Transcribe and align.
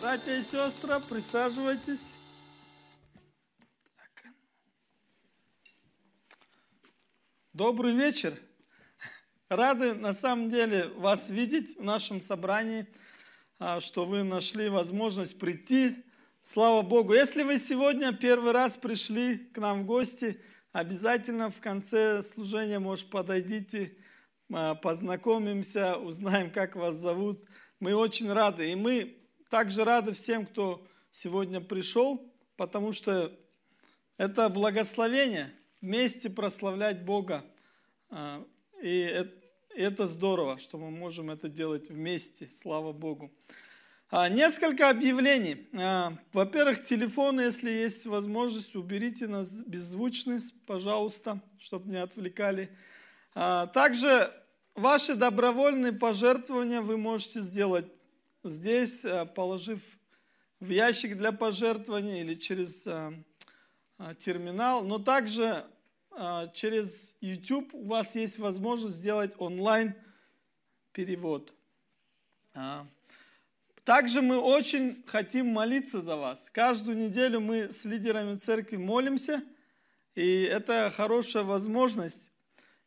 Братья 0.00 0.34
и 0.34 0.40
сестры, 0.40 0.94
присаживайтесь. 1.10 2.14
Добрый 7.52 7.92
вечер. 7.92 8.38
Рады 9.50 9.92
на 9.92 10.14
самом 10.14 10.48
деле 10.48 10.88
вас 10.96 11.28
видеть 11.28 11.76
в 11.76 11.82
нашем 11.82 12.22
собрании, 12.22 12.86
а, 13.58 13.82
что 13.82 14.06
вы 14.06 14.22
нашли 14.22 14.70
возможность 14.70 15.38
прийти. 15.38 16.02
Слава 16.40 16.80
Богу. 16.80 17.12
Если 17.12 17.42
вы 17.42 17.58
сегодня 17.58 18.14
первый 18.14 18.52
раз 18.52 18.78
пришли 18.78 19.36
к 19.36 19.58
нам 19.58 19.82
в 19.82 19.84
гости, 19.84 20.40
обязательно 20.72 21.50
в 21.50 21.60
конце 21.60 22.22
служения, 22.22 22.78
может, 22.78 23.10
подойдите, 23.10 23.98
а, 24.50 24.76
познакомимся, 24.76 25.98
узнаем, 25.98 26.50
как 26.50 26.74
вас 26.74 26.94
зовут. 26.94 27.44
Мы 27.80 27.94
очень 27.94 28.32
рады. 28.32 28.70
И 28.70 28.74
мы 28.74 29.19
также 29.50 29.84
рады 29.84 30.12
всем, 30.12 30.46
кто 30.46 30.86
сегодня 31.10 31.60
пришел, 31.60 32.32
потому 32.56 32.92
что 32.92 33.36
это 34.16 34.48
благословение 34.48 35.52
вместе 35.80 36.30
прославлять 36.30 37.04
Бога. 37.04 37.44
А, 38.10 38.46
и 38.80 39.26
это 39.74 40.06
здорово, 40.06 40.58
что 40.60 40.78
мы 40.78 40.90
можем 40.90 41.30
это 41.30 41.48
делать 41.48 41.90
вместе. 41.90 42.48
Слава 42.52 42.92
Богу. 42.92 43.32
А, 44.08 44.28
несколько 44.28 44.88
объявлений. 44.88 45.68
А, 45.74 46.16
во-первых, 46.32 46.84
телефоны, 46.84 47.40
если 47.40 47.72
есть 47.72 48.06
возможность, 48.06 48.76
уберите 48.76 49.26
нас 49.26 49.50
беззвучность, 49.50 50.54
пожалуйста, 50.64 51.40
чтобы 51.58 51.90
не 51.90 52.00
отвлекали. 52.00 52.70
Также 53.32 54.32
ваши 54.74 55.14
добровольные 55.14 55.92
пожертвования 55.92 56.80
вы 56.80 56.96
можете 56.96 57.40
сделать 57.40 57.86
здесь, 58.44 59.04
э, 59.04 59.26
положив 59.26 59.80
в 60.60 60.68
ящик 60.68 61.16
для 61.16 61.32
пожертвований 61.32 62.20
или 62.20 62.34
через 62.34 62.86
э, 62.86 63.12
э, 63.98 64.14
терминал, 64.18 64.84
но 64.84 64.98
также 64.98 65.66
через 66.52 67.14
YouTube 67.20 67.72
у 67.72 67.84
вас 67.84 68.16
есть 68.16 68.38
возможность 68.38 68.96
сделать 68.96 69.32
онлайн 69.38 69.94
перевод. 70.92 71.54
А, 72.52 72.84
также 73.84 74.20
мы 74.20 74.38
очень 74.38 75.04
хотим 75.06 75.46
молиться 75.46 76.00
за 76.00 76.16
вас. 76.16 76.50
Каждую 76.52 76.98
неделю 76.98 77.40
мы 77.40 77.70
с 77.70 77.84
лидерами 77.84 78.36
церкви 78.36 78.76
молимся, 78.76 79.42
и 80.16 80.42
это 80.42 80.92
хорошая 80.94 81.44
возможность 81.44 82.28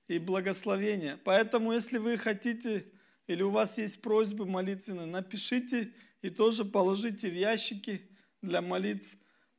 и 0.07 0.19
благословение. 0.19 1.17
Поэтому, 1.23 1.71
если 1.71 1.99
вы 1.99 2.17
хотите 2.17 2.85
или 3.27 3.41
у 3.41 3.49
вас 3.49 3.77
есть 3.77 4.01
просьбы 4.01 4.45
молитвенные, 4.45 5.05
напишите 5.05 5.93
и 6.21 6.29
тоже 6.29 6.65
положите 6.65 7.29
в 7.29 7.33
ящики 7.33 8.09
для 8.41 8.61
молитв. 8.61 9.07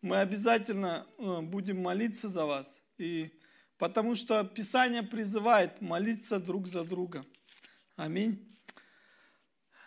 Мы 0.03 0.19
обязательно 0.19 1.07
э, 1.19 1.41
будем 1.41 1.81
молиться 1.81 2.29
за 2.29 2.45
вас. 2.45 2.81
И 2.99 3.31
потому 3.79 4.15
что 4.15 4.45
Писание 4.45 5.03
призывает 5.03 5.81
молиться 5.81 6.39
друг 6.39 6.69
за 6.69 6.85
друга. 6.85 7.25
Аминь. 7.97 8.51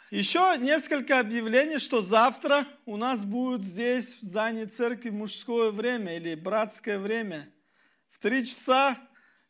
Еще 0.10 0.56
несколько 0.58 1.20
объявлений, 1.20 1.80
что 1.80 2.02
завтра 2.02 2.66
у 2.86 2.96
нас 2.96 3.26
будет 3.26 3.64
здесь, 3.64 4.16
в 4.16 4.22
здании 4.22 4.66
церкви, 4.66 5.10
мужское 5.10 5.70
время 5.70 6.16
или 6.16 6.34
братское 6.34 6.98
время. 6.98 7.54
В 8.10 8.20
три 8.20 8.46
часа, 8.46 8.98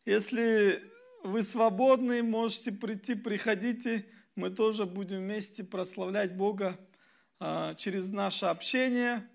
если 0.04 0.84
вы 1.24 1.44
свободны, 1.44 2.24
можете 2.24 2.72
прийти, 2.72 3.14
приходите 3.14 4.08
мы 4.38 4.52
тоже 4.52 4.86
будем 4.86 5.18
вместе 5.18 5.64
прославлять 5.64 6.36
Бога 6.36 6.78
а, 7.40 7.74
через 7.74 8.12
наше 8.12 8.46
общение, 8.46 9.28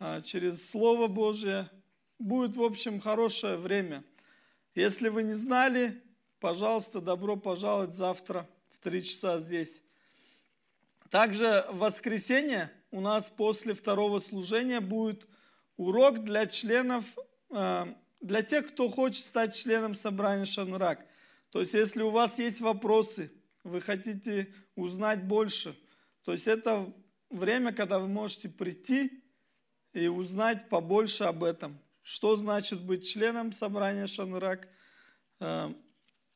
а, 0.00 0.20
через 0.20 0.68
Слово 0.68 1.06
Божье. 1.06 1.70
Будет, 2.18 2.56
в 2.56 2.62
общем, 2.64 3.00
хорошее 3.00 3.56
время. 3.56 4.02
Если 4.74 5.10
вы 5.10 5.22
не 5.22 5.34
знали, 5.34 6.02
пожалуйста, 6.40 7.00
добро 7.00 7.36
пожаловать 7.36 7.94
завтра 7.94 8.48
в 8.72 8.80
3 8.80 9.04
часа 9.04 9.38
здесь. 9.38 9.80
Также 11.08 11.64
в 11.70 11.78
воскресенье 11.78 12.72
у 12.90 13.00
нас 13.00 13.30
после 13.30 13.74
второго 13.74 14.18
служения 14.18 14.80
будет 14.80 15.28
урок 15.76 16.24
для 16.24 16.46
членов, 16.46 17.04
а, 17.50 17.96
для 18.20 18.42
тех, 18.42 18.66
кто 18.72 18.88
хочет 18.88 19.24
стать 19.24 19.54
членом 19.54 19.94
собрания 19.94 20.46
Шанурак. 20.46 21.06
То 21.52 21.60
есть, 21.60 21.74
если 21.74 22.02
у 22.02 22.10
вас 22.10 22.40
есть 22.40 22.60
вопросы– 22.60 23.30
вы 23.68 23.80
хотите 23.80 24.52
узнать 24.74 25.24
больше. 25.24 25.78
То 26.24 26.32
есть 26.32 26.46
это 26.46 26.92
время, 27.30 27.72
когда 27.72 27.98
вы 27.98 28.08
можете 28.08 28.48
прийти 28.48 29.22
и 29.92 30.08
узнать 30.08 30.68
побольше 30.68 31.24
об 31.24 31.44
этом. 31.44 31.78
Что 32.02 32.36
значит 32.36 32.82
быть 32.82 33.08
членом 33.08 33.52
собрания 33.52 34.06
Шанрак? 34.06 34.68
Э, 35.40 35.72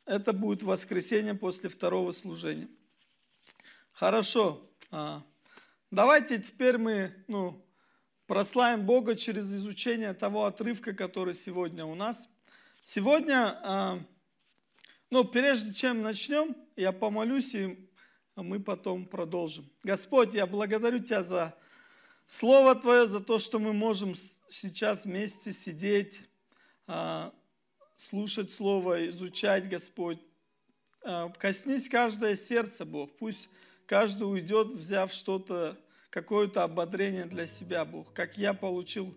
это 0.05 0.33
будет 0.33 0.63
воскресенье 0.63 1.35
после 1.35 1.69
второго 1.69 2.13
служения. 2.13 2.69
Хорошо. 3.93 4.69
А, 4.91 5.23
давайте 5.91 6.39
теперь 6.39 6.77
мы 6.79 7.15
ну, 7.29 7.65
прославим 8.27 8.85
Бога 8.85 9.15
через 9.15 9.53
изучение 9.53 10.13
того 10.13 10.45
отрывка, 10.45 10.93
который 10.93 11.35
сегодня 11.35 11.85
у 11.85 11.95
нас. 11.95 12.29
Сегодня 12.83 13.59
а, 13.63 14.01
но 15.13 15.25
прежде 15.25 15.75
чем 15.75 16.01
начнем, 16.01 16.57
я 16.75 16.91
помолюсь, 16.91 17.55
и 17.55 17.87
мы 18.35 18.59
потом 18.61 19.05
продолжим. 19.05 19.71
Господь, 19.83 20.33
я 20.33 20.47
благодарю 20.47 21.01
Тебя 21.01 21.23
за 21.23 21.55
Слово 22.27 22.75
Твое, 22.75 23.07
за 23.07 23.21
то, 23.21 23.39
что 23.39 23.59
мы 23.59 23.75
можем 23.75 24.15
сейчас 24.49 25.05
вместе 25.05 25.53
сидеть, 25.53 26.19
а, 26.87 27.31
слушать 27.95 28.51
Слово, 28.53 29.07
изучать, 29.09 29.69
Господь. 29.69 30.19
А, 31.03 31.29
коснись 31.29 31.91
каждое 31.91 32.35
сердце, 32.35 32.87
Бог. 32.87 33.15
Пусть 33.19 33.51
каждый 33.85 34.23
уйдет, 34.23 34.69
взяв 34.69 35.13
что-то, 35.13 35.79
какое-то 36.09 36.63
ободрение 36.63 37.27
для 37.27 37.47
себя, 37.47 37.85
Бог. 37.85 38.15
Как 38.15 38.39
я 38.39 38.55
получил 38.55 39.15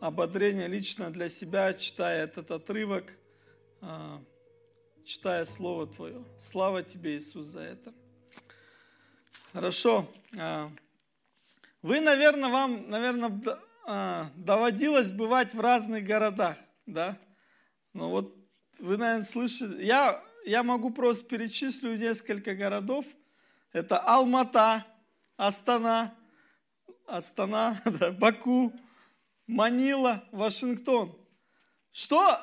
ободрение 0.00 0.68
лично 0.68 1.10
для 1.10 1.28
себя, 1.28 1.74
читая 1.74 2.24
этот 2.24 2.50
отрывок. 2.50 3.12
Читая 5.08 5.46
Слово 5.46 5.86
Твое. 5.86 6.22
Слава 6.38 6.82
Тебе, 6.82 7.16
Иисус, 7.16 7.46
за 7.46 7.60
это. 7.60 7.94
Хорошо. 9.54 10.06
А, 10.36 10.70
вы, 11.80 12.00
наверное, 12.00 12.50
вам, 12.50 12.90
наверное, 12.90 13.40
а, 13.86 14.30
доводилось 14.36 15.10
бывать 15.10 15.54
в 15.54 15.60
разных 15.60 16.04
городах, 16.04 16.58
да? 16.84 17.16
Ну 17.94 18.10
вот 18.10 18.36
вы, 18.80 18.98
наверное, 18.98 19.24
слышали. 19.24 19.82
Я, 19.82 20.22
я 20.44 20.62
могу 20.62 20.90
просто 20.90 21.24
перечислю 21.24 21.96
несколько 21.96 22.54
городов. 22.54 23.06
Это 23.72 23.96
Алмата, 23.96 24.84
Астана, 25.38 26.14
Астана, 27.06 27.80
да, 27.86 28.12
Баку, 28.12 28.74
Манила, 29.46 30.28
Вашингтон. 30.32 31.18
Что, 31.92 32.42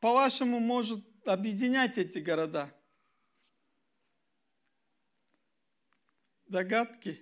по-вашему, 0.00 0.60
может 0.60 1.05
объединять 1.28 1.98
эти 1.98 2.18
города? 2.18 2.72
Догадки? 6.46 7.20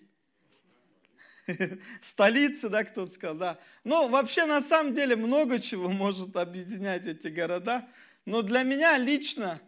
Столицы, 2.01 2.69
да, 2.69 2.85
кто-то 2.85 3.13
сказал, 3.13 3.37
да. 3.37 3.59
Но 3.83 4.09
вообще 4.09 4.45
на 4.45 4.61
самом 4.61 4.95
деле 4.95 5.17
много 5.17 5.59
чего 5.59 5.89
может 5.89 6.37
объединять 6.37 7.07
эти 7.07 7.29
города. 7.29 7.89
Но 8.25 8.43
для 8.43 8.63
меня 8.63 8.97
лично, 8.99 9.61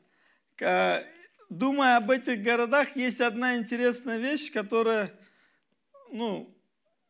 думая 1.48 1.97
об 1.97 2.10
этих 2.10 2.42
городах, 2.42 2.97
есть 2.97 3.20
одна 3.20 3.56
интересная 3.56 4.18
вещь, 4.18 4.50
которая, 4.50 5.12
ну, 6.10 6.54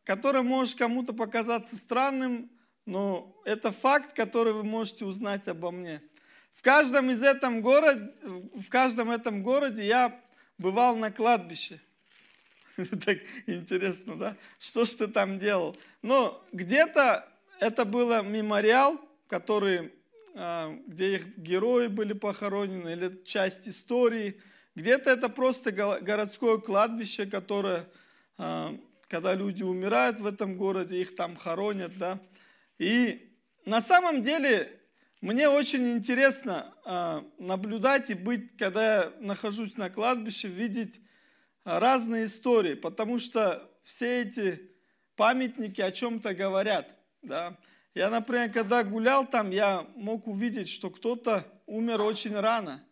которая 0.03 0.43
может 0.43 0.77
кому-то 0.77 1.13
показаться 1.13 1.75
странным, 1.75 2.51
но 2.85 3.41
это 3.45 3.71
факт, 3.71 4.13
который 4.13 4.53
вы 4.53 4.63
можете 4.63 5.05
узнать 5.05 5.47
обо 5.47 5.71
мне– 5.71 6.01
в 6.57 6.63
каждом 6.63 7.11
из 7.11 7.21
этом 7.21 7.61
городе, 7.61 8.11
в 8.23 8.67
каждом 8.69 9.11
этом 9.11 9.43
городе 9.43 9.85
я 9.85 10.19
бывал 10.57 10.95
на 10.95 11.11
кладбище. 11.11 11.79
Так 13.05 13.19
интересно, 13.45 14.15
да? 14.15 14.35
Что 14.59 14.85
ж 14.85 14.89
ты 14.89 15.07
там 15.07 15.39
делал? 15.39 15.77
Но 16.01 16.43
где-то 16.51 17.27
это 17.59 17.85
было 17.85 18.21
мемориал, 18.21 18.99
который, 19.27 19.91
а, 20.35 20.75
где 20.87 21.15
их 21.15 21.37
герои 21.37 21.87
были 21.87 22.13
похоронены, 22.13 22.89
или 22.89 23.23
часть 23.23 23.67
истории. 23.67 24.41
Где-то 24.75 25.09
это 25.09 25.29
просто 25.29 25.71
городское 25.71 26.57
кладбище, 26.57 27.25
которое, 27.25 27.87
а, 28.37 28.75
когда 29.07 29.33
люди 29.33 29.63
умирают 29.63 30.19
в 30.19 30.25
этом 30.25 30.57
городе, 30.57 31.01
их 31.01 31.15
там 31.15 31.35
хоронят, 31.35 31.97
да. 31.97 32.19
И 32.77 33.31
на 33.65 33.81
самом 33.81 34.21
деле 34.21 34.76
мне 35.21 35.49
очень 35.49 35.93
интересно 35.93 36.75
а, 36.85 37.25
наблюдать 37.39 38.11
и 38.11 38.13
быть, 38.13 38.55
когда 38.55 38.95
я 38.95 39.13
нахожусь 39.19 39.75
на 39.75 39.89
кладбище, 39.89 40.47
видеть 40.47 40.99
а, 41.63 41.79
разные 41.79 42.25
истории, 42.25 42.75
потому 42.75 43.17
что 43.17 43.67
все 43.83 44.21
эти 44.21 44.71
памятники 45.15 45.81
о 45.81 45.91
чем-то 45.91 46.35
говорят. 46.35 46.95
Да? 47.23 47.57
Я, 47.95 48.11
например, 48.11 48.51
когда 48.51 48.83
гулял 48.83 49.25
там, 49.25 49.49
я 49.49 49.87
мог 49.95 50.27
увидеть, 50.27 50.69
что 50.69 50.91
кто-то 50.91 51.43
умер 51.65 52.01
очень 52.01 52.35
рано. 52.35 52.83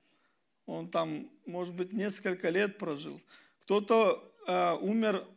Он 0.65 0.89
там, 0.89 1.29
может 1.45 1.75
быть, 1.75 1.93
несколько 1.93 2.49
лет 2.49 2.79
прожил. 2.79 3.21
Кто-то 3.61 4.33
э, 4.47 4.73
умер 4.81 5.27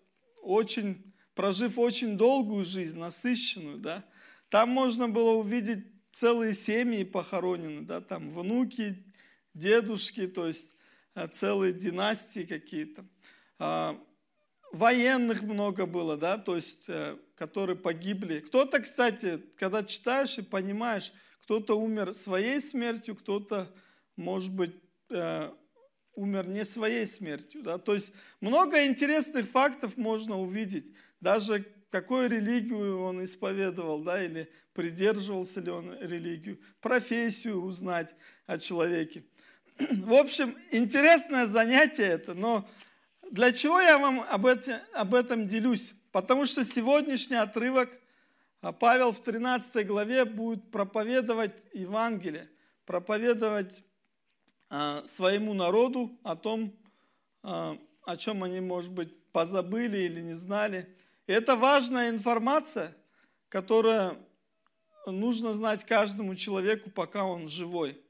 очень, 0.40 1.12
прожив 1.34 1.78
очень 1.78 2.16
долгую 2.16 2.64
жизнь, 2.64 2.98
насыщенную. 2.98 3.76
Да? 3.76 4.04
Там 4.48 4.70
можно 4.70 5.06
было 5.06 5.32
увидеть 5.32 5.84
целые 6.12 6.52
семьи 6.52 7.04
похоронены, 7.04 7.82
да? 7.82 8.00
там 8.00 8.30
внуки, 8.32 9.04
дедушки, 9.54 10.26
то 10.26 10.46
есть 10.46 10.74
э, 11.14 11.28
целые 11.28 11.72
династии 11.72 12.44
какие-то. 12.44 13.04
А, 13.58 14.00
военных 14.72 15.42
много 15.42 15.86
было, 15.86 16.16
да, 16.16 16.38
то 16.38 16.56
есть, 16.56 16.88
э, 16.88 17.16
которые 17.34 17.76
погибли. 17.76 18.40
Кто-то, 18.40 18.80
кстати, 18.80 19.42
когда 19.56 19.84
читаешь 19.84 20.38
и 20.38 20.42
понимаешь, 20.42 21.12
кто-то 21.42 21.78
умер 21.78 22.14
своей 22.14 22.60
смертью, 22.60 23.16
кто-то, 23.16 23.74
может 24.16 24.52
быть, 24.52 24.74
э, 25.10 25.50
умер 26.14 26.48
не 26.48 26.64
своей 26.64 27.06
смертью. 27.06 27.62
Да? 27.62 27.78
То 27.78 27.94
есть 27.94 28.12
много 28.40 28.84
интересных 28.86 29.48
фактов 29.48 29.96
можно 29.96 30.38
увидеть. 30.38 30.92
Даже 31.20 31.64
какую 31.90 32.28
религию 32.28 33.00
он 33.00 33.24
исповедовал, 33.24 34.02
да, 34.02 34.22
или 34.22 34.50
придерживался 34.72 35.60
ли 35.60 35.70
он 35.70 35.98
религию, 36.00 36.60
профессию 36.80 37.62
узнать 37.62 38.14
о 38.46 38.58
человеке. 38.58 39.24
В 39.78 40.14
общем, 40.14 40.56
интересное 40.70 41.46
занятие 41.46 42.06
это, 42.06 42.34
но 42.34 42.68
для 43.30 43.52
чего 43.52 43.80
я 43.80 43.98
вам 43.98 44.20
об 44.20 44.46
этом, 44.46 44.80
об 44.92 45.14
этом 45.14 45.46
делюсь? 45.46 45.92
Потому 46.12 46.46
что 46.46 46.64
сегодняшний 46.64 47.36
отрывок 47.36 47.90
а, 48.60 48.72
Павел 48.72 49.12
в 49.12 49.22
13 49.22 49.86
главе 49.86 50.24
будет 50.24 50.70
проповедовать 50.70 51.54
Евангелие, 51.72 52.50
проповедовать 52.86 53.84
а, 54.70 55.04
своему 55.06 55.54
народу 55.54 56.18
о 56.22 56.36
том, 56.36 56.74
а, 57.42 57.78
о 58.04 58.16
чем 58.16 58.42
они, 58.42 58.60
может 58.60 58.92
быть, 58.92 59.14
позабыли 59.32 59.98
или 59.98 60.20
не 60.20 60.32
знали. 60.32 60.96
Это 61.28 61.56
важная 61.56 62.08
информация, 62.08 62.96
которая 63.50 64.16
нужно 65.04 65.52
знать 65.52 65.84
каждому 65.84 66.34
человеку, 66.34 66.88
пока 66.88 67.24
он 67.24 67.48
живой. 67.48 68.00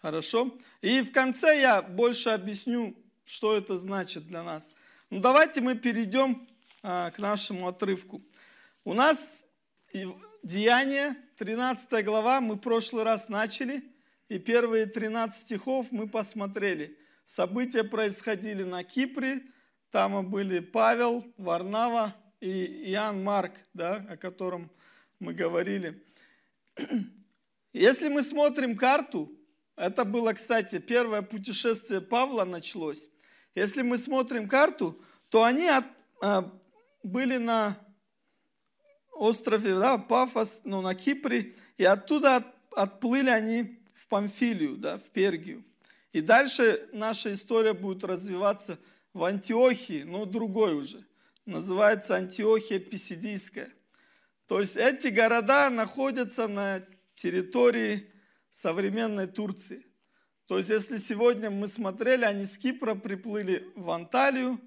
Хорошо? 0.00 0.58
И 0.80 1.02
в 1.02 1.12
конце 1.12 1.60
я 1.60 1.80
больше 1.80 2.30
объясню, 2.30 2.96
что 3.24 3.56
это 3.56 3.78
значит 3.78 4.26
для 4.26 4.42
нас. 4.42 4.72
Ну 5.08 5.20
давайте 5.20 5.60
мы 5.60 5.76
перейдем 5.76 6.44
а, 6.82 7.12
к 7.12 7.20
нашему 7.20 7.68
отрывку. 7.68 8.20
У 8.82 8.92
нас 8.92 9.46
Деяние, 10.42 11.14
13 11.38 12.04
глава, 12.04 12.40
мы 12.40 12.56
в 12.56 12.58
прошлый 12.58 13.04
раз 13.04 13.28
начали, 13.28 13.84
и 14.28 14.40
первые 14.40 14.86
13 14.86 15.42
стихов 15.42 15.92
мы 15.92 16.08
посмотрели. 16.08 16.98
События 17.24 17.84
происходили 17.84 18.64
на 18.64 18.82
Кипре, 18.82 19.42
там 19.92 20.26
были 20.30 20.60
Павел, 20.60 21.22
Варнава 21.36 22.16
и 22.40 22.90
Иоанн 22.92 23.22
Марк, 23.22 23.52
да, 23.74 24.04
о 24.08 24.16
котором 24.16 24.70
мы 25.20 25.34
говорили. 25.34 26.02
Если 27.74 28.08
мы 28.08 28.22
смотрим 28.22 28.74
карту, 28.74 29.30
это 29.76 30.06
было, 30.06 30.32
кстати, 30.32 30.78
первое 30.78 31.20
путешествие 31.20 32.00
Павла 32.00 32.44
началось. 32.44 33.10
Если 33.54 33.82
мы 33.82 33.98
смотрим 33.98 34.48
карту, 34.48 34.98
то 35.28 35.44
они 35.44 35.68
от, 35.68 35.84
а, 36.22 36.50
были 37.02 37.36
на 37.36 37.76
острове 39.12 39.74
да, 39.74 39.98
Пафос, 39.98 40.62
ну, 40.64 40.80
на 40.80 40.94
Кипре, 40.94 41.54
и 41.76 41.84
оттуда 41.84 42.36
от, 42.36 42.46
отплыли 42.74 43.28
они 43.28 43.78
в 43.94 44.06
Памфилию, 44.08 44.78
да, 44.78 44.96
в 44.96 45.10
Пергию. 45.10 45.64
И 46.12 46.22
дальше 46.22 46.88
наша 46.92 47.34
история 47.34 47.74
будет 47.74 48.04
развиваться 48.04 48.78
в 49.12 49.24
Антиохии, 49.24 50.02
но 50.02 50.24
другой 50.24 50.74
уже. 50.74 51.04
Называется 51.44 52.16
Антиохия 52.16 52.78
Писидийская. 52.78 53.72
То 54.46 54.60
есть 54.60 54.76
эти 54.76 55.08
города 55.08 55.70
находятся 55.70 56.48
на 56.48 56.84
территории 57.14 58.10
современной 58.50 59.26
Турции. 59.26 59.86
То 60.46 60.58
есть 60.58 60.70
если 60.70 60.98
сегодня 60.98 61.50
мы 61.50 61.68
смотрели, 61.68 62.24
они 62.24 62.44
с 62.44 62.58
Кипра 62.58 62.94
приплыли 62.94 63.70
в 63.74 63.90
Анталию 63.90 64.60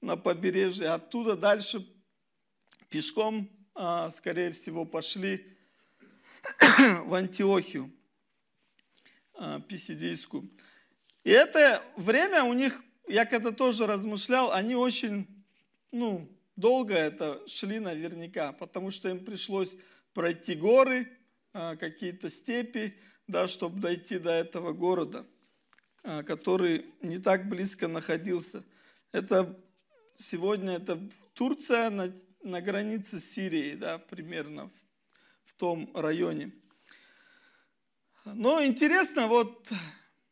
на 0.00 0.16
побережье, 0.16 0.88
оттуда 0.88 1.36
дальше 1.36 1.86
пешком, 2.88 3.48
а, 3.74 4.10
скорее 4.10 4.50
всего, 4.52 4.84
пошли 4.84 5.56
в 7.04 7.14
Антиохию 7.14 7.92
а, 9.34 9.60
Писидийскую. 9.60 10.50
И 11.22 11.30
это 11.30 11.82
время 11.96 12.44
у 12.44 12.52
них, 12.52 12.82
я 13.10 13.26
когда 13.26 13.52
тоже 13.52 13.86
размышлял, 13.86 14.52
они 14.52 14.74
очень, 14.74 15.26
ну, 15.90 16.28
долго 16.56 16.94
это 16.94 17.42
шли 17.48 17.78
наверняка, 17.78 18.52
потому 18.52 18.90
что 18.90 19.08
им 19.08 19.24
пришлось 19.24 19.76
пройти 20.14 20.54
горы, 20.54 21.08
а, 21.52 21.76
какие-то 21.76 22.30
степи, 22.30 22.94
да, 23.26 23.48
чтобы 23.48 23.80
дойти 23.80 24.18
до 24.18 24.30
этого 24.30 24.72
города, 24.72 25.26
а, 26.02 26.22
который 26.22 26.86
не 27.02 27.18
так 27.18 27.48
близко 27.48 27.88
находился. 27.88 28.64
Это 29.12 29.58
сегодня 30.14 30.74
это 30.74 31.00
Турция 31.34 31.90
на, 31.90 32.14
на 32.42 32.60
границе 32.60 33.18
с 33.18 33.32
Сирией, 33.32 33.76
да, 33.76 33.98
примерно 33.98 34.68
в, 34.68 35.50
в 35.50 35.54
том 35.54 35.90
районе. 35.94 36.52
Но 38.24 38.62
интересно, 38.64 39.26
вот 39.26 39.68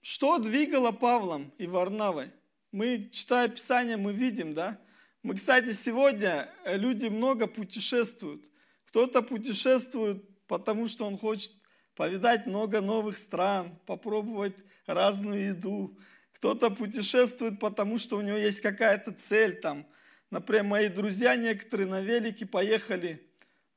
что 0.02 0.38
двигало 0.38 0.92
Павлом 0.92 1.52
и 1.58 1.66
Варнавой? 1.66 2.30
Мы, 2.70 3.08
читая 3.12 3.48
Писание, 3.48 3.96
мы 3.96 4.12
видим, 4.12 4.52
да? 4.52 4.78
Мы, 5.22 5.36
кстати, 5.36 5.72
сегодня 5.72 6.50
э, 6.64 6.76
люди 6.76 7.06
много 7.06 7.46
путешествуют. 7.46 8.44
Кто-то 8.84 9.22
путешествует, 9.22 10.22
потому 10.46 10.86
что 10.88 11.06
он 11.06 11.16
хочет 11.16 11.52
повидать 11.94 12.46
много 12.46 12.82
новых 12.82 13.16
стран, 13.16 13.78
попробовать 13.86 14.56
разную 14.86 15.48
еду. 15.48 15.98
Кто-то 16.32 16.70
путешествует, 16.70 17.58
потому 17.58 17.96
что 17.98 18.18
у 18.18 18.20
него 18.20 18.36
есть 18.36 18.60
какая-то 18.60 19.12
цель 19.12 19.58
там. 19.60 19.86
Например, 20.30 20.64
мои 20.64 20.88
друзья 20.88 21.36
некоторые 21.36 21.86
на 21.86 22.02
велике 22.02 22.44
поехали 22.44 23.26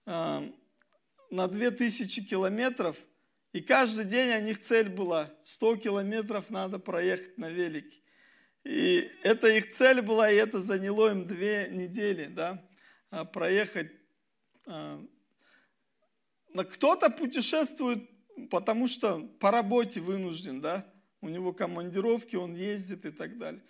э, 0.06 0.52
на 1.30 1.48
2000 1.48 2.26
километров, 2.26 2.98
и 3.54 3.62
каждый 3.62 4.04
день 4.04 4.36
у 4.36 4.42
них 4.42 4.60
цель 4.60 4.90
была 4.90 5.32
100 5.44 5.78
километров 5.78 6.50
надо 6.50 6.78
проехать 6.78 7.38
на 7.38 7.50
велике. 7.50 8.02
И 8.64 9.10
это 9.24 9.48
их 9.48 9.72
цель 9.72 10.02
была, 10.02 10.32
и 10.32 10.36
это 10.36 10.62
заняло 10.62 11.12
им 11.12 11.26
две 11.26 11.68
недели, 11.72 12.28
да, 12.28 12.64
а, 13.10 13.26
проехать 13.26 13.92
а, 14.68 15.04
кто-то 16.70 17.10
путешествует, 17.10 18.10
потому 18.50 18.88
что 18.88 19.20
по 19.40 19.52
работе 19.52 20.00
вынужден, 20.00 20.62
да, 20.62 20.86
у 21.22 21.30
него 21.30 21.54
командировки, 21.54 22.36
он 22.36 22.56
ездит 22.56 23.06
и 23.06 23.12
так 23.12 23.38
далее. 23.38 23.64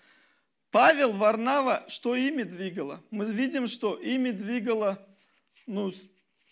Павел 0.72 1.12
Варнава, 1.14 1.86
что 1.90 2.16
ими 2.16 2.44
двигало? 2.44 3.04
Мы 3.12 3.26
видим, 3.26 3.68
что 3.68 3.98
ими 3.98 4.32
двигала 4.32 5.06
ну, 5.68 5.92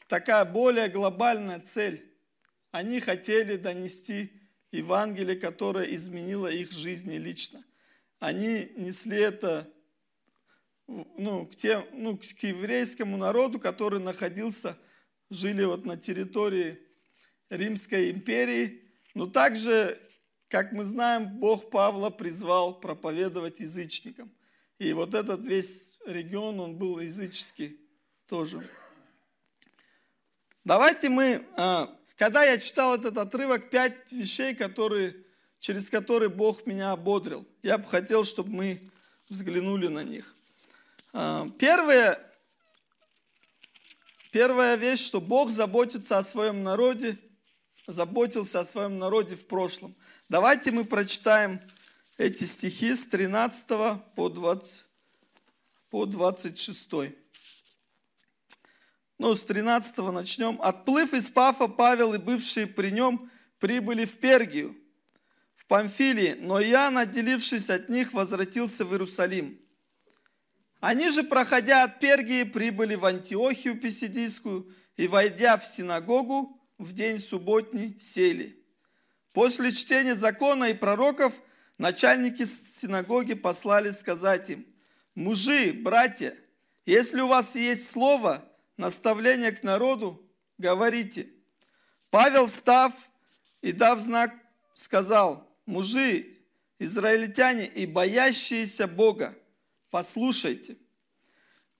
такая 0.07 0.43
более 0.43 0.89
глобальная 0.89 1.59
цель. 1.59 2.05
Они 2.71 2.99
хотели 2.99 3.55
донести 3.55 4.33
Евангелие, 4.71 5.37
которое 5.37 5.95
изменило 5.95 6.47
их 6.47 6.71
жизни 6.71 7.15
лично. 7.15 7.63
Они 8.19 8.71
несли 8.75 9.17
это 9.17 9.71
ну, 10.87 11.45
к, 11.45 11.55
тем, 11.55 11.85
ну, 11.93 12.17
к 12.17 12.23
еврейскому 12.43 13.17
народу, 13.17 13.59
который 13.59 13.99
находился 13.99 14.77
жили 15.29 15.63
вот 15.63 15.85
на 15.85 15.97
территории 15.97 16.79
Римской 17.49 18.11
империи. 18.11 18.83
Но 19.13 19.27
также, 19.27 19.99
как 20.47 20.71
мы 20.71 20.83
знаем, 20.83 21.39
Бог 21.39 21.69
Павла 21.69 22.09
призвал 22.09 22.79
проповедовать 22.79 23.59
язычникам. 23.59 24.31
И 24.79 24.93
вот 24.93 25.13
этот 25.13 25.45
весь 25.45 25.99
регион, 26.05 26.59
он 26.59 26.77
был 26.77 26.99
языческий 26.99 27.79
тоже. 28.27 28.67
Давайте 30.63 31.09
мы, 31.09 31.45
а, 31.57 31.95
когда 32.15 32.43
я 32.43 32.57
читал 32.57 32.95
этот 32.95 33.17
отрывок, 33.17 33.69
пять 33.69 34.11
вещей, 34.11 34.55
которые, 34.55 35.25
через 35.59 35.89
которые 35.89 36.29
Бог 36.29 36.65
меня 36.65 36.91
ободрил. 36.91 37.47
Я 37.61 37.77
бы 37.77 37.85
хотел, 37.85 38.23
чтобы 38.23 38.51
мы 38.51 38.89
взглянули 39.29 39.87
на 39.87 40.03
них. 40.03 40.35
А, 41.13 41.49
первое, 41.59 42.29
Первая 44.31 44.75
вещь, 44.75 45.03
что 45.03 45.19
Бог 45.19 45.49
заботится 45.49 46.19
о 46.19 46.23
своем 46.23 46.61
народе, 46.61 47.17
заботился 47.87 48.59
о 48.59 48.65
своем 48.65 48.99
народе 48.99 49.35
в 49.35 49.47
прошлом. 49.47 49.95
Давайте 50.29 50.71
мы 50.71 50.85
прочитаем 50.85 51.59
эти 52.15 52.43
стихи 52.43 52.93
с 52.93 53.07
13 53.07 53.65
по, 54.15 54.29
20, 54.29 54.85
по 55.89 56.05
26. 56.05 56.89
ну, 59.17 59.33
с 59.33 59.41
13 59.41 59.97
начнем. 59.97 60.61
«Отплыв 60.61 61.15
из 61.15 61.31
Пафа, 61.31 61.67
Павел 61.67 62.13
и 62.13 62.19
бывшие 62.19 62.67
при 62.67 62.91
нем 62.91 63.31
прибыли 63.57 64.05
в 64.05 64.19
Пергию, 64.19 64.77
Памфилии, 65.69 66.35
но 66.39 66.59
Иоанн, 66.59 66.97
отделившись 66.97 67.69
от 67.69 67.89
них, 67.89 68.11
возвратился 68.11 68.83
в 68.83 68.91
Иерусалим. 68.91 69.61
Они 70.79 71.11
же, 71.11 71.23
проходя 71.23 71.83
от 71.83 71.99
Пергии, 71.99 72.41
прибыли 72.41 72.95
в 72.95 73.05
Антиохию 73.05 73.79
Писидийскую 73.79 74.75
и, 74.97 75.07
войдя 75.07 75.57
в 75.57 75.65
синагогу, 75.67 76.59
в 76.79 76.93
день 76.93 77.19
субботний 77.19 77.99
сели. 78.01 78.65
После 79.31 79.71
чтения 79.71 80.15
закона 80.15 80.71
и 80.71 80.73
пророков 80.73 81.33
начальники 81.77 82.45
синагоги 82.45 83.35
послали 83.35 83.91
сказать 83.91 84.49
им, 84.49 84.65
«Мужи, 85.13 85.71
братья, 85.71 86.35
если 86.87 87.21
у 87.21 87.27
вас 87.27 87.53
есть 87.53 87.91
слово, 87.91 88.43
наставление 88.75 89.51
к 89.51 89.61
народу, 89.61 90.27
говорите». 90.57 91.29
Павел, 92.09 92.47
встав 92.47 92.91
и 93.61 93.71
дав 93.71 93.99
знак, 93.99 94.33
сказал, 94.73 95.48
«Мужи, 95.69 96.39
израильтяне 96.79 97.67
и 97.67 97.85
боящиеся 97.85 98.87
Бога, 98.87 99.37
послушайте. 99.91 100.77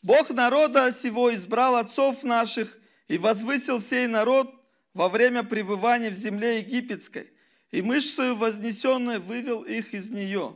Бог 0.04 0.30
народа 0.30 0.92
сего 0.92 1.34
избрал 1.34 1.76
отцов 1.76 2.24
наших 2.24 2.78
и 3.08 3.18
возвысил 3.18 3.82
сей 3.82 4.06
народ 4.06 4.54
во 4.94 5.10
время 5.10 5.42
пребывания 5.42 6.12
в 6.12 6.14
земле 6.14 6.60
египетской, 6.60 7.34
и 7.72 7.82
мышцею 7.82 8.36
вознесенной 8.36 9.18
вывел 9.18 9.64
их 9.64 9.96
из 9.96 10.12
нее. 10.12 10.56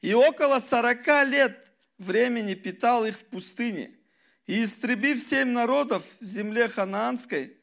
И 0.00 0.14
около 0.14 0.60
сорока 0.60 1.24
лет 1.24 1.72
времени 1.98 2.54
питал 2.54 3.04
их 3.04 3.18
в 3.18 3.24
пустыне, 3.24 3.98
и, 4.46 4.62
истребив 4.62 5.20
семь 5.20 5.48
народов 5.48 6.04
в 6.20 6.24
земле 6.24 6.68
ханаанской, 6.68 7.56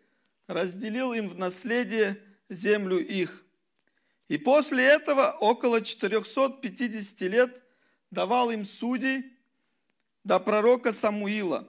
разделил 0.48 1.14
им 1.14 1.30
в 1.30 1.38
наследие 1.38 2.22
землю 2.50 3.00
их. 3.00 3.46
И 4.28 4.38
после 4.38 4.84
этого 4.84 5.32
около 5.40 5.82
450 5.82 7.22
лет 7.22 7.64
давал 8.12 8.52
им 8.52 8.66
судей 8.66 9.38
до 10.24 10.40
пророка 10.40 10.92
Самуила. 10.92 11.68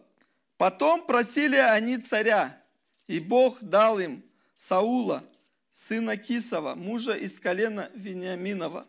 Потом 0.56 1.06
просили 1.06 1.56
они 1.56 1.98
царя, 1.98 2.60
и 3.06 3.20
Бог 3.20 3.62
дал 3.62 4.00
им 4.00 4.24
Саула, 4.56 5.24
сына 5.70 6.16
Кисова, 6.16 6.74
мужа 6.74 7.12
из 7.12 7.38
колена 7.38 7.90
Вениаминова. 7.94 8.88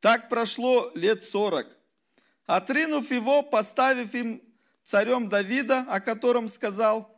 Так 0.00 0.28
прошло 0.28 0.90
лет 0.94 1.22
сорок. 1.22 1.68
Отринув 2.46 3.12
его, 3.12 3.42
поставив 3.42 4.14
им 4.14 4.42
царем 4.82 5.28
Давида, 5.28 5.86
о 5.88 6.00
котором 6.00 6.48
сказал, 6.48 7.16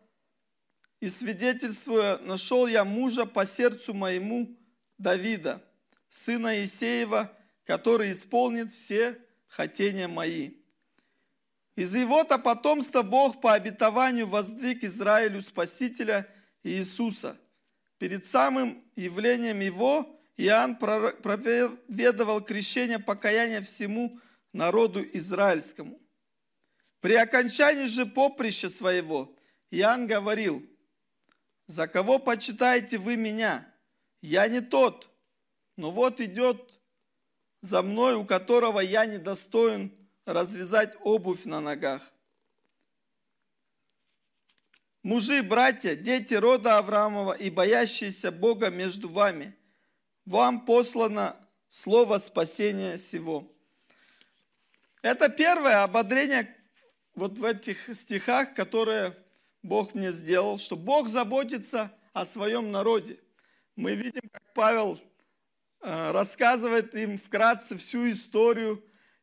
и 1.00 1.08
свидетельствуя, 1.08 2.18
нашел 2.18 2.66
я 2.66 2.84
мужа 2.84 3.24
по 3.24 3.46
сердцу 3.46 3.94
моему 3.94 4.54
Давида, 5.02 5.60
сына 6.08 6.64
Исеева, 6.64 7.36
который 7.64 8.12
исполнит 8.12 8.72
все 8.72 9.18
хотения 9.48 10.06
мои. 10.06 10.52
Из 11.74 11.94
его-то 11.94 12.38
потомства 12.38 13.02
Бог 13.02 13.40
по 13.40 13.54
обетованию 13.54 14.26
воздвиг 14.26 14.84
Израилю 14.84 15.42
Спасителя 15.42 16.28
Иисуса. 16.62 17.38
Перед 17.98 18.24
самым 18.26 18.84
явлением 18.94 19.60
его 19.60 20.20
Иоанн 20.36 20.76
проповедовал 20.76 22.40
крещение 22.40 22.98
покаяния 22.98 23.60
всему 23.62 24.20
народу 24.52 25.04
израильскому. 25.14 26.00
При 27.00 27.14
окончании 27.14 27.86
же 27.86 28.06
поприща 28.06 28.68
своего 28.68 29.34
Иоанн 29.70 30.06
говорил, 30.06 30.64
«За 31.66 31.88
кого 31.88 32.18
почитаете 32.18 32.98
вы 32.98 33.16
меня? 33.16 33.71
Я 34.22 34.46
не 34.48 34.60
тот, 34.60 35.10
но 35.76 35.90
вот 35.90 36.20
идет 36.20 36.70
за 37.60 37.82
мной, 37.82 38.14
у 38.14 38.24
которого 38.24 38.80
я 38.80 39.04
недостоин 39.04 39.92
развязать 40.24 40.96
обувь 41.02 41.44
на 41.44 41.60
ногах. 41.60 42.02
Мужи, 45.02 45.42
братья, 45.42 45.96
дети 45.96 46.34
рода 46.34 46.78
Авраамова 46.78 47.32
и 47.32 47.50
боящиеся 47.50 48.30
Бога 48.30 48.70
между 48.70 49.08
вами, 49.08 49.56
вам 50.24 50.64
послано 50.64 51.36
слово 51.68 52.18
спасения 52.18 52.98
сего. 52.98 53.52
Это 55.02 55.28
первое 55.28 55.82
ободрение 55.82 56.56
вот 57.16 57.36
в 57.38 57.44
этих 57.44 57.90
стихах, 57.96 58.54
которые 58.54 59.16
Бог 59.64 59.94
мне 59.94 60.12
сделал, 60.12 60.58
что 60.58 60.76
Бог 60.76 61.08
заботится 61.08 61.92
о 62.12 62.24
своем 62.24 62.70
народе. 62.70 63.18
Мы 63.76 63.94
видим, 63.94 64.28
как 64.30 64.42
Павел 64.54 65.00
э, 65.80 66.10
рассказывает 66.12 66.94
им 66.94 67.18
вкратце 67.18 67.76
всю 67.76 68.10
историю 68.10 68.82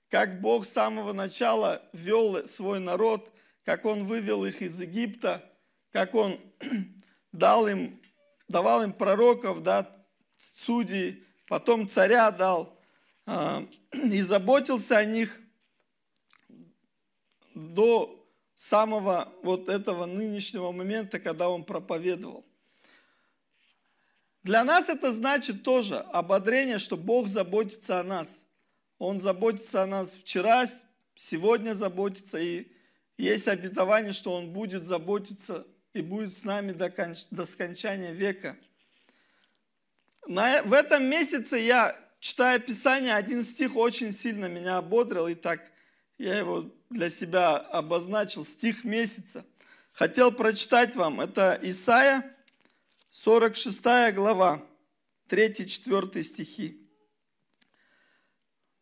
как 0.09 0.41
Бог 0.41 0.65
с 0.65 0.71
самого 0.71 1.13
начала 1.13 1.83
вел 1.93 2.45
свой 2.47 2.79
народ, 2.79 3.31
как 3.63 3.85
Он 3.85 4.05
вывел 4.05 4.43
их 4.43 4.61
из 4.61 4.79
Египта, 4.81 5.47
как 5.91 6.15
Он 6.15 6.39
дал 7.31 7.67
им, 7.67 8.01
давал 8.47 8.83
им 8.83 8.91
пророков, 8.91 9.61
да, 9.61 9.91
судей, 10.37 11.23
потом 11.47 11.87
царя 11.87 12.31
дал, 12.31 12.79
а, 13.25 13.65
и 13.93 14.21
заботился 14.21 14.97
о 14.97 15.05
них 15.05 15.39
до 17.53 18.15
самого 18.55 19.31
вот 19.43 19.69
этого 19.69 20.05
нынешнего 20.05 20.71
момента, 20.71 21.19
когда 21.19 21.49
он 21.49 21.63
проповедовал. 21.63 22.45
Для 24.43 24.63
нас 24.63 24.89
это 24.89 25.11
значит 25.13 25.63
тоже 25.63 25.97
ободрение, 25.97 26.77
что 26.79 26.97
Бог 26.97 27.27
заботится 27.27 27.99
о 27.99 28.03
нас– 28.03 28.43
он 28.99 29.21
заботится 29.21 29.81
о 29.81 29.87
нас 29.87 30.13
вчера, 30.13 30.67
сегодня 31.15 31.73
заботится, 31.73 32.37
и 32.37 32.67
есть 33.17 33.47
обетование, 33.47 34.11
что 34.11 34.33
Он 34.33 34.51
будет 34.51 34.85
заботиться 34.85 35.65
и 35.93 36.01
будет 36.01 36.33
с 36.33 36.43
нами 36.43 36.73
до, 36.73 36.89
конч... 36.89 37.19
до 37.31 37.45
скончания 37.45 38.11
века. 38.11 38.57
На... 40.27 40.61
В 40.63 40.73
этом 40.73 41.05
месяце 41.05 41.55
я, 41.55 41.97
читая 42.19 42.59
Писание, 42.59 43.15
один 43.15 43.43
стих 43.43 43.77
очень 43.77 44.11
сильно 44.11 44.45
меня 44.45 44.77
ободрил, 44.77 45.27
и 45.27 45.35
так 45.35 45.71
я 46.17 46.37
его 46.37 46.69
для 46.89 47.09
себя 47.09 47.55
обозначил, 47.55 48.43
стих 48.43 48.83
месяца. 48.83 49.45
Хотел 49.93 50.33
прочитать 50.33 50.93
вам, 50.95 51.21
это 51.21 51.57
Исаия, 51.61 52.35
46 53.09 54.13
глава, 54.13 54.63
3-4 55.29 56.21
стихи. 56.21 56.87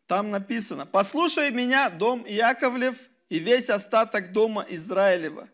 Там 0.06 0.32
написано, 0.32 0.86
«Послушай 0.86 1.52
меня, 1.52 1.90
дом 1.90 2.26
Яковлев 2.26 2.98
и 3.30 3.40
весь 3.40 3.70
остаток 3.70 4.34
дома 4.34 4.66
Израилева, 4.70 5.50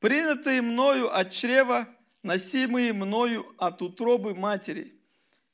принятые 0.00 0.60
мною 0.60 1.14
от 1.14 1.32
чрева, 1.32 1.88
носимые 2.22 2.92
мною 2.92 3.54
от 3.56 3.80
утробы 3.80 4.34
матери, 4.34 4.94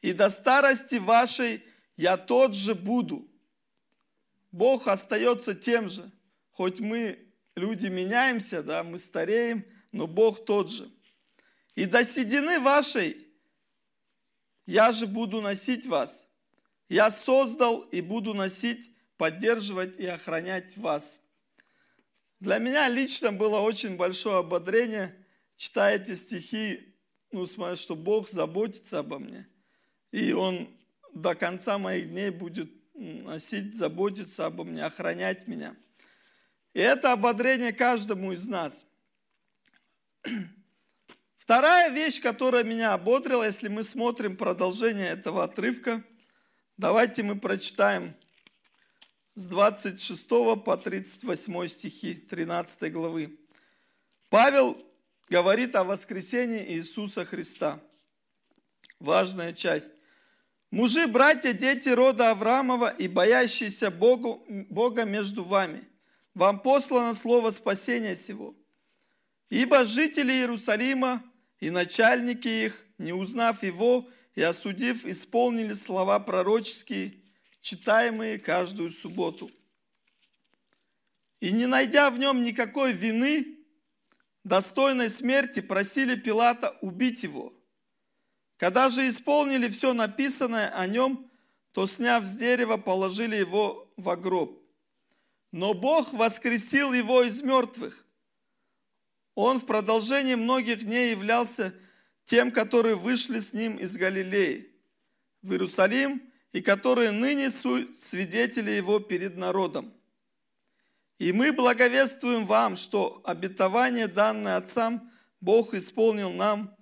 и 0.01 0.13
до 0.13 0.29
старости 0.29 0.97
вашей 0.97 1.65
я 1.97 2.17
тот 2.17 2.55
же 2.55 2.75
буду». 2.75 3.29
Бог 4.51 4.89
остается 4.89 5.55
тем 5.55 5.89
же, 5.89 6.11
хоть 6.51 6.81
мы, 6.81 7.19
люди, 7.55 7.87
меняемся, 7.87 8.63
да, 8.63 8.83
мы 8.83 8.99
стареем, 8.99 9.65
но 9.93 10.09
Бог 10.09 10.45
тот 10.45 10.71
же. 10.71 10.91
И 11.79 11.87
до 11.87 12.05
седины 12.05 12.59
вашей 12.59 13.29
я 14.67 14.91
же 14.91 15.07
буду 15.07 15.41
носить 15.41 15.87
вас, 15.87 16.27
я 16.89 17.09
создал 17.13 17.83
и 17.83 18.01
буду 18.01 18.35
носить, 18.35 18.91
поддерживать 19.17 19.97
и 20.01 20.05
охранять 20.05 20.77
вас. 20.77 21.21
Для 22.41 22.59
меня 22.59 22.89
лично 22.89 23.31
было 23.31 23.61
очень 23.61 23.97
большое 23.97 24.39
ободрение, 24.39 25.25
читая 25.57 26.01
эти 26.01 26.17
стихи, 26.17 26.97
ну, 27.31 27.47
смотря, 27.47 27.77
что 27.77 27.95
Бог 27.95 28.29
заботится 28.29 28.99
обо 28.99 29.21
мне. 29.21 29.47
И 30.11 30.33
Он 30.33 30.77
до 31.15 31.37
конца 31.37 31.79
моих 31.79 32.11
дней 32.11 32.31
будет 32.31 32.73
носить, 32.95 33.77
заботиться 33.77 34.47
обо 34.47 34.65
мне, 34.65 34.85
охранять 34.85 35.47
меня. 35.47 35.77
И 36.75 36.81
это 36.81 37.13
ободрение 37.13 37.73
каждому 37.73 38.33
из 38.33 38.45
нас. 38.49 38.85
Вторая 41.49 41.89
вещь, 41.89 42.21
которая 42.21 42.63
меня 42.63 42.93
ободрила, 42.93 43.45
если 43.45 43.69
мы 43.69 43.83
смотрим 43.83 44.37
продолжение 44.37 45.09
этого 45.09 45.45
отрывка– 45.45 46.05
Давайте 46.79 47.25
мы 47.25 47.35
прочитаем 47.35 48.15
с 49.35 49.49
26 49.49 50.29
по 50.65 50.77
38 50.77 51.67
стихи 51.67 52.15
13 52.15 52.93
главы. 52.93 53.37
Павел 54.29 54.81
говорит 55.29 55.75
о 55.75 55.83
воскресении 55.83 56.65
Иисуса 56.75 57.25
Христа. 57.25 57.81
Важная 59.01 59.53
часть. 59.53 59.93
Мужи, 60.71 61.09
братья, 61.09 61.53
дети 61.53 61.89
рода 61.89 62.31
Авраамова 62.31 62.91
и 62.91 63.09
боящиеся 63.09 63.91
Богу, 63.91 64.45
Бога 64.71 65.03
между 65.03 65.43
вами. 65.43 65.89
Вам 66.33 66.61
послано 66.61 67.15
слово 67.15 67.51
спасения 67.51 68.15
сего. 68.15 68.55
Ибо 69.51 69.85
жители 69.85 70.31
Иерусалима 70.31 71.25
и 71.61 71.71
начальники 71.71 72.49
их, 72.49 72.85
не 72.99 73.13
узнав 73.13 73.63
его 73.63 74.09
и 74.35 74.43
осудив, 74.43 75.05
исполнили 75.05 75.75
слова 75.75 76.19
пророческие, 76.21 77.15
читаемые 77.61 78.39
каждую 78.39 78.91
субботу. 78.91 79.51
И 81.41 81.53
не 81.53 81.67
найдя 81.67 82.11
в 82.11 82.19
нем 82.19 82.43
никакой 82.43 82.93
вины, 82.93 83.59
достойной 84.45 85.11
смерти, 85.11 85.61
просили 85.61 86.15
Пилата 86.15 86.77
убить 86.81 87.23
его. 87.23 87.53
Когда 88.57 88.91
же 88.91 89.09
исполнили 89.09 89.69
все 89.69 89.93
написанное 89.93 90.69
о 90.69 90.87
нем, 90.87 91.31
то, 91.73 91.87
сняв 91.87 92.25
с 92.25 92.37
дерева, 92.37 92.77
положили 92.77 93.37
его 93.37 93.93
в 93.97 94.17
гроб. 94.17 94.61
Но 95.53 95.75
Бог 95.75 96.13
воскресил 96.13 96.93
его 96.93 97.23
из 97.23 97.41
мертвых. 97.41 98.05
Он 99.41 99.61
в 99.61 99.67
продолжении 99.67 100.35
многих 100.35 100.85
дней 100.85 101.13
являлся 101.13 101.73
тем, 102.25 102.51
которые 102.51 102.97
вышли 102.97 103.39
с 103.39 103.53
ним 103.53 103.77
из 103.77 103.97
Галилеи 103.97 104.75
в 105.43 105.53
Иерусалим, 105.53 106.29
и 106.51 106.61
которые 106.61 107.13
ныне 107.13 107.49
свидетели 107.49 108.73
его 108.73 108.99
перед 108.99 109.37
народом. 109.37 109.95
И 111.21 111.33
мы 111.33 111.53
благовествуем 111.53 112.47
вам, 112.47 112.77
что 112.77 113.21
обетование, 113.23 114.09
данное 114.09 114.57
отцам, 114.57 115.09
Бог 115.41 115.73
исполнил 115.73 116.33
нам, 116.33 116.77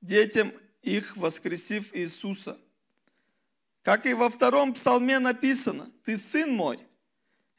детям 0.00 0.54
их, 0.80 1.14
воскресив 1.14 1.94
Иисуса. 1.94 2.58
Как 3.82 4.06
и 4.06 4.14
во 4.14 4.30
втором 4.30 4.72
псалме 4.72 5.18
написано, 5.18 5.92
«Ты 6.06 6.16
сын 6.16 6.50
мой, 6.54 6.80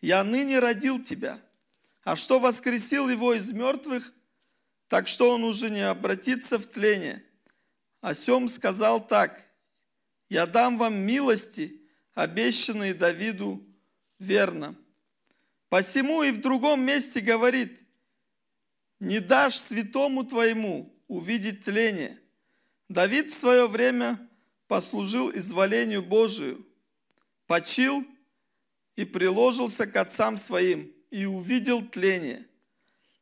я 0.01 0.23
ныне 0.23 0.57
родил 0.57 1.03
тебя». 1.03 1.39
А 2.03 2.15
что 2.15 2.39
воскресил 2.39 3.09
его 3.09 3.35
из 3.35 3.51
мертвых, 3.51 4.11
так 4.89 5.07
что 5.07 5.31
он 5.31 5.43
уже 5.43 5.69
не 5.69 5.87
обратится 5.87 6.57
в 6.57 6.67
тление. 6.67 7.23
О 8.01 8.13
сем 8.13 8.49
сказал 8.49 9.05
так, 9.05 9.45
«Я 10.29 10.45
дам 10.45 10.77
вам 10.77 10.95
милости, 10.95 11.81
обещанные 12.13 12.93
Давиду 12.93 13.65
верно». 14.17 14.75
Посему 15.69 16.23
и 16.23 16.31
в 16.31 16.41
другом 16.41 16.81
месте 16.81 17.19
говорит, 17.19 17.79
«Не 18.99 19.19
дашь 19.19 19.59
святому 19.59 20.25
твоему 20.25 20.91
увидеть 21.07 21.63
тление». 21.63 22.19
Давид 22.89 23.29
в 23.29 23.39
свое 23.39 23.67
время 23.67 24.27
послужил 24.67 25.29
изволению 25.31 26.01
Божию, 26.01 26.65
почил 27.45 28.03
и 28.95 29.05
приложился 29.05 29.85
к 29.85 29.95
отцам 29.95 30.39
своим 30.39 30.91
и 31.11 31.25
увидел 31.25 31.87
тление. 31.87 32.48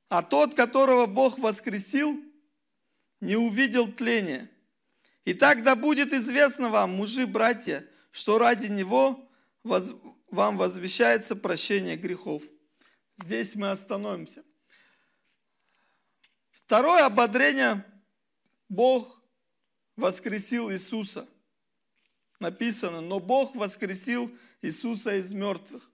А 0.10 0.24
тот, 0.24 0.56
которого 0.56 1.06
Бог 1.06 1.38
воскресил, 1.38 2.22
не 3.20 3.36
увидел 3.36 3.92
тления. 3.92 4.50
И 5.26 5.34
тогда 5.34 5.76
будет 5.76 6.14
известно 6.14 6.70
вам, 6.70 6.92
мужи, 6.92 7.28
братья, 7.28 7.86
что 8.12 8.38
ради 8.38 8.68
него 8.68 9.30
вам 9.64 10.58
возвещается 10.58 11.36
прощение 11.36 11.98
грехов. 11.98 12.44
Здесь 13.18 13.56
мы 13.56 13.72
остановимся. 13.72 14.44
Второе 16.52 17.06
ободрение. 17.06 17.84
Бог 18.70 19.22
воскресил 19.96 20.72
Иисуса. 20.72 21.28
Написано, 22.40 23.02
но 23.02 23.20
Бог 23.20 23.56
воскресил 23.56 24.32
Иисуса 24.62 25.16
из 25.16 25.34
мертвых. 25.34 25.90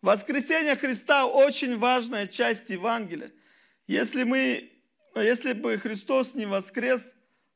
Воскресение 0.00 0.76
Христа 0.76 1.26
очень 1.26 1.76
важная 1.76 2.28
часть 2.28 2.70
Евангелия. 2.70 3.32
Если, 3.88 4.22
мы, 4.22 4.70
если 5.16 5.54
бы 5.54 5.76
Христос 5.76 6.34
не 6.34 6.46
воскрес, 6.46 7.14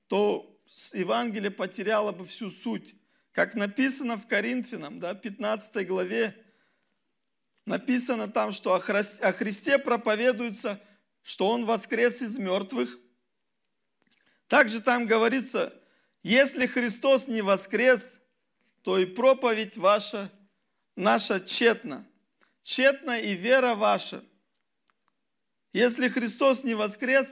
то 0.09 0.61
Евангелие 0.93 1.53
потеряло 1.53 2.11
бы 2.11 2.27
всю 2.27 2.51
суть. 2.51 2.95
Как 3.31 3.55
написано 3.55 4.17
в 4.17 4.27
Коринфянам, 4.27 4.99
да, 4.99 5.15
15 5.15 5.87
главе, 5.87 6.37
написано 7.65 8.27
там, 8.29 8.53
что 8.53 8.75
о 8.75 8.81
Христе 8.81 9.79
проповедуется, 9.79 10.83
что 11.23 11.49
Он 11.49 11.65
воскрес 11.65 12.21
из 12.21 12.39
мертвых. 12.39 12.99
Также 14.49 14.81
там 14.81 15.07
говорится, 15.07 15.73
если 16.25 16.67
Христос 16.67 17.29
не 17.29 17.41
воскрес, 17.41 18.21
то 18.83 18.99
и 18.99 19.07
проповедь 19.07 19.77
ваша, 19.77 20.31
наша 20.97 21.41
тщетна. 21.41 22.07
Тщетна 22.63 23.19
и 23.19 23.35
вера 23.35 23.75
ваша. 23.75 24.25
Если 25.73 26.09
Христос 26.09 26.65
не 26.65 26.75
воскрес, 26.75 27.27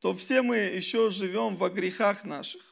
то 0.00 0.14
все 0.14 0.42
мы 0.42 0.56
еще 0.56 1.10
живем 1.10 1.56
во 1.56 1.68
грехах 1.68 2.24
наших. 2.24 2.62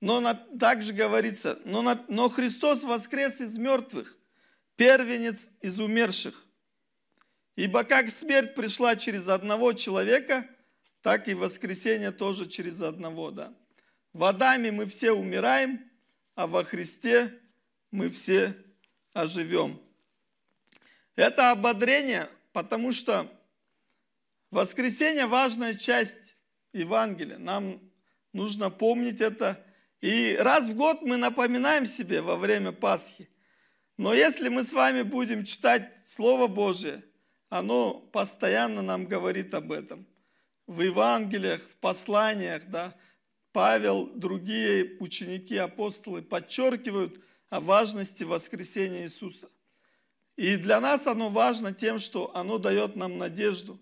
Но 0.00 0.20
на, 0.20 0.34
также 0.34 0.92
говорится, 0.92 1.60
но, 1.64 1.82
но 2.08 2.28
Христос 2.30 2.84
воскрес 2.84 3.40
из 3.40 3.58
мертвых, 3.58 4.16
первенец 4.76 5.50
из 5.60 5.78
умерших. 5.78 6.46
Ибо 7.56 7.84
как 7.84 8.08
смерть 8.08 8.54
пришла 8.54 8.96
через 8.96 9.28
одного 9.28 9.74
человека, 9.74 10.48
так 11.02 11.28
и 11.28 11.34
воскресение 11.34 12.12
тоже 12.12 12.46
через 12.46 12.80
одного. 12.80 13.30
Да. 13.30 13.54
В 14.12 14.24
Адаме 14.24 14.72
мы 14.72 14.86
все 14.86 15.12
умираем, 15.12 15.90
а 16.34 16.46
во 16.46 16.64
Христе 16.64 17.38
мы 17.90 18.08
все 18.08 18.56
оживем. 19.12 19.80
Это 21.16 21.50
ободрение, 21.50 22.28
потому 22.52 22.92
что 22.92 23.30
воскресение– 24.50 25.26
важная 25.26 25.74
часть 25.74 26.34
Евангелия. 26.72 27.38
Нам 27.38 27.80
нужно 28.32 28.70
помнить 28.70 29.20
это 29.20 29.64
и 30.00 30.36
раз 30.40 30.68
в 30.68 30.74
год 30.74 31.02
мы 31.02 31.16
напоминаем 31.16 31.84
себе 31.84 32.22
во 32.22 32.36
время 32.36 32.72
Пасхи. 32.72 33.28
Но 33.98 34.14
если 34.14 34.48
мы 34.48 34.64
с 34.64 34.72
вами 34.72 35.02
будем 35.02 35.44
читать 35.44 35.92
Слово 36.06 36.46
Божие, 36.46 37.04
оно 37.50 37.94
постоянно 37.94 38.80
нам 38.80 39.04
говорит 39.06 39.52
об 39.52 39.72
этом. 39.72 40.06
В 40.66 40.80
Евангелиях, 40.80 41.60
в 41.60 41.76
посланиях, 41.76 42.66
да, 42.68 42.94
Павел, 43.52 44.06
другие 44.06 44.96
ученики, 45.00 45.56
апостолы 45.56 46.22
подчеркивают 46.22 47.20
о 47.50 47.60
важности 47.60 48.24
воскресения 48.24 49.04
Иисуса. 49.04 49.50
И 50.36 50.56
для 50.56 50.80
нас 50.80 51.06
оно 51.06 51.28
важно 51.28 51.74
тем, 51.74 51.98
что 51.98 52.34
оно 52.34 52.56
дает 52.56 52.96
нам 52.96 53.18
надежду, 53.18 53.78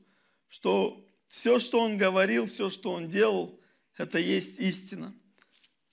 что 0.48 1.07
все, 1.28 1.61
что 1.61 1.81
Он 1.81 1.96
говорил, 1.96 2.46
все, 2.46 2.70
что 2.70 2.92
Он 2.92 3.09
делал, 3.09 3.61
это 3.96 4.18
есть 4.18 4.59
истина 4.59 5.14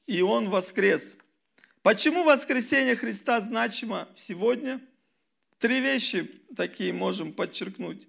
и 0.08 0.22
Он 0.22 0.50
воскрес. 0.50 1.18
Почему 1.82 2.24
воскресение 2.24 2.96
Христа 2.96 3.42
значимо 3.42 4.08
сегодня? 4.16 4.82
Три 5.60 5.80
вещи 5.80 6.24
такие 6.56 6.94
можем 6.94 7.34
подчеркнуть. 7.34 8.08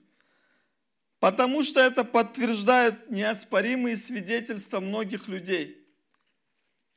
Потому 1.19 1.63
что 1.63 1.81
это 1.81 2.05
подтверждают 2.05 3.11
неоспоримые 3.11 3.97
свидетельства 3.97 4.81
многих 4.81 5.29
людей. 5.29 5.86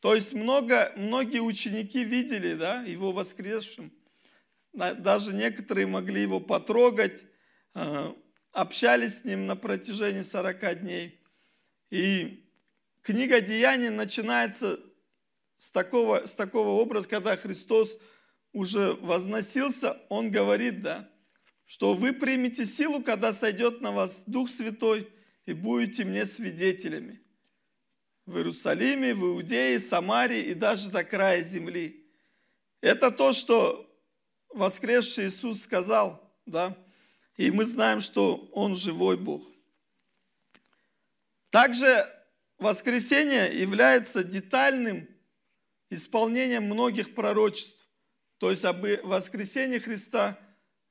То 0.01 0.15
есть 0.15 0.33
много, 0.33 0.93
многие 0.95 1.41
ученики 1.41 2.03
видели 2.03 2.53
да, 2.53 2.81
его 2.83 3.11
воскресшим. 3.11 3.91
Даже 4.73 5.33
некоторые 5.33 5.87
могли 5.87 6.21
его 6.21 6.39
потрогать, 6.39 7.21
э, 7.75 8.13
общались 8.51 9.19
с 9.19 9.25
ним 9.25 9.45
на 9.45 9.55
протяжении 9.55 10.21
40 10.21 10.81
дней. 10.81 11.19
И 11.89 12.49
книга 13.01 13.41
Деяний 13.41 13.89
начинается 13.89 14.79
с 15.57 15.71
такого, 15.71 16.27
с 16.27 16.33
такого 16.33 16.79
образа, 16.81 17.07
когда 17.07 17.35
Христос 17.35 17.97
уже 18.53 18.93
возносился, 18.93 19.97
Он 20.07 20.31
говорит, 20.31 20.81
да, 20.81 21.09
что 21.65 21.93
вы 21.93 22.13
примете 22.13 22.65
силу, 22.65 23.03
когда 23.03 23.33
сойдет 23.33 23.81
на 23.81 23.91
вас 23.91 24.23
Дух 24.25 24.49
Святой, 24.49 25.11
и 25.45 25.53
будете 25.53 26.05
мне 26.05 26.25
свидетелями 26.25 27.21
в 28.29 28.37
Иерусалиме, 28.37 29.15
в 29.15 29.23
Иудее, 29.23 29.79
Самарии 29.79 30.41
и 30.41 30.53
даже 30.53 30.89
до 30.89 31.03
края 31.03 31.41
земли. 31.41 32.05
Это 32.79 33.09
то, 33.09 33.33
что 33.33 33.89
воскресший 34.49 35.27
Иисус 35.27 35.63
сказал, 35.63 36.31
да, 36.45 36.77
и 37.37 37.49
мы 37.51 37.65
знаем, 37.65 38.01
что 38.01 38.49
Он 38.53 38.75
живой 38.75 39.17
Бог. 39.17 39.43
Также 41.49 42.07
воскресение 42.59 43.59
является 43.59 44.23
детальным 44.23 45.09
исполнением 45.89 46.65
многих 46.65 47.15
пророчеств. 47.15 47.87
То 48.37 48.51
есть 48.51 48.63
об 48.63 48.85
воскресении 49.03 49.79
Христа 49.79 50.39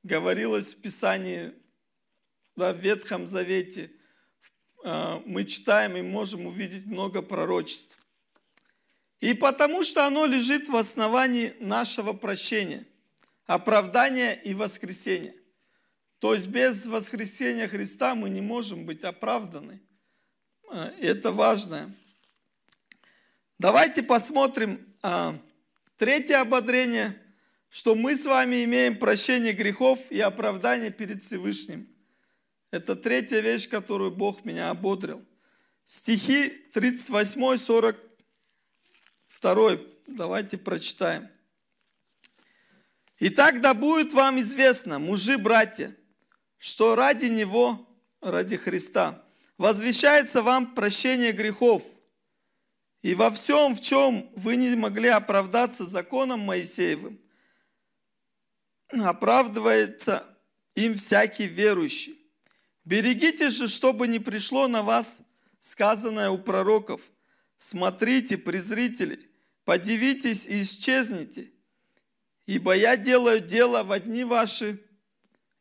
говорилось 0.03 0.73
в 0.73 0.81
Писании, 0.81 1.53
да, 2.57 2.73
в 2.73 2.79
Ветхом 2.79 3.27
Завете. 3.27 3.91
А, 4.83 5.21
мы 5.25 5.45
читаем 5.45 5.97
и 5.97 6.01
можем 6.01 6.45
увидеть 6.45 6.85
много 6.85 7.21
пророчеств. 7.21 7.97
И 9.19 9.33
потому 9.33 9.83
что 9.83 10.05
оно 10.05 10.25
лежит 10.25 10.69
в 10.69 10.75
основании 10.75 11.53
нашего 11.59 12.13
прощения, 12.13 12.85
оправдания 13.45 14.33
и 14.33 14.53
воскресения. 14.53 15.35
То 16.19 16.33
есть 16.33 16.47
без 16.47 16.85
воскресения 16.85 17.67
Христа 17.67 18.15
мы 18.15 18.29
не 18.29 18.41
можем 18.41 18.85
быть 18.85 19.03
оправданы. 19.03 19.81
А, 20.69 20.93
это 20.99 21.31
важно. 21.31 21.93
Давайте 23.57 24.03
посмотрим 24.03 24.95
а, 25.01 25.37
третье 25.97 26.37
ободрение, 26.37 27.21
что 27.69 27.95
мы 27.95 28.15
с 28.15 28.23
вами 28.23 28.63
имеем 28.63 28.97
прощение 28.97 29.51
грехов 29.51 30.09
и 30.09 30.19
оправдание 30.21 30.91
перед 30.91 31.21
Всевышним. 31.21 31.89
Это 32.71 32.95
третья 32.95 33.39
вещь, 33.39 33.67
которую 33.67 34.11
Бог 34.11 34.45
меня 34.45 34.69
ободрил. 34.69 35.25
Стихи 35.85 36.49
38, 36.73 37.57
42. 37.57 39.77
Давайте 40.07 40.57
прочитаем. 40.57 41.29
Итак, 43.19 43.61
да 43.61 43.73
будет 43.73 44.13
вам 44.13 44.39
известно, 44.39 44.99
мужи, 44.99 45.37
братья, 45.37 45.95
что 46.57 46.95
ради 46.95 47.25
Него, 47.25 47.85
ради 48.21 48.55
Христа, 48.55 49.23
возвещается 49.57 50.41
вам 50.41 50.73
прощение 50.73 51.31
грехов– 51.31 51.83
и 53.01 53.15
во 53.15 53.31
всем, 53.31 53.75
в 53.75 53.81
чем 53.81 54.29
вы 54.35 54.57
не 54.57 54.75
могли 54.75 55.07
оправдаться 55.07 55.85
законом 55.85 56.41
Моисеевым, 56.41 57.19
оправдывается 58.89 60.25
им 60.75 60.95
всякий 60.95 61.45
верующий. 61.45 62.18
Берегите 62.89 63.51
же, 63.51 63.67
чтобы 63.67 64.07
не 64.07 64.17
пришло 64.17 64.67
на 64.67 64.81
вас 64.81 65.21
сказанное 65.59 66.31
у 66.31 66.39
пророков. 66.39 67.01
Смотрите, 67.59 68.35
презрители, 68.35 69.29
подивитесь 69.63 70.47
и 70.47 70.63
исчезните. 70.63 71.51
Ибо 72.47 72.75
я 72.75 72.97
делаю 72.97 73.41
дело 73.41 73.83
в 73.83 73.91
одни 73.91 74.23
ваши, 74.23 74.83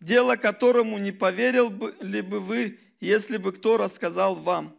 дело 0.00 0.36
которому 0.36 0.96
не 0.96 1.12
поверил 1.12 1.68
бы 1.68 1.94
ли 2.00 2.22
бы 2.22 2.40
вы, 2.40 2.80
если 2.98 3.36
бы 3.36 3.52
кто 3.52 3.76
рассказал 3.76 4.34
вам. 4.34 4.74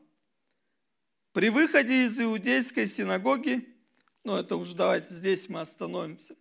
При 1.33 1.49
выходе 1.49 2.05
из 2.05 2.19
иудейской 2.19 2.88
синагоги, 2.88 3.77
ну 4.23 4.35
это 4.35 4.55
уже 4.55 4.73
давайте 4.73 5.13
здесь 5.13 5.49
мы 5.49 5.62
остановимся, 5.62 6.35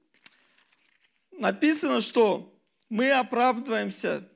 написано, 1.32 2.00
что 2.00 2.58
мы 2.88 3.10
оправдываемся 3.10 4.26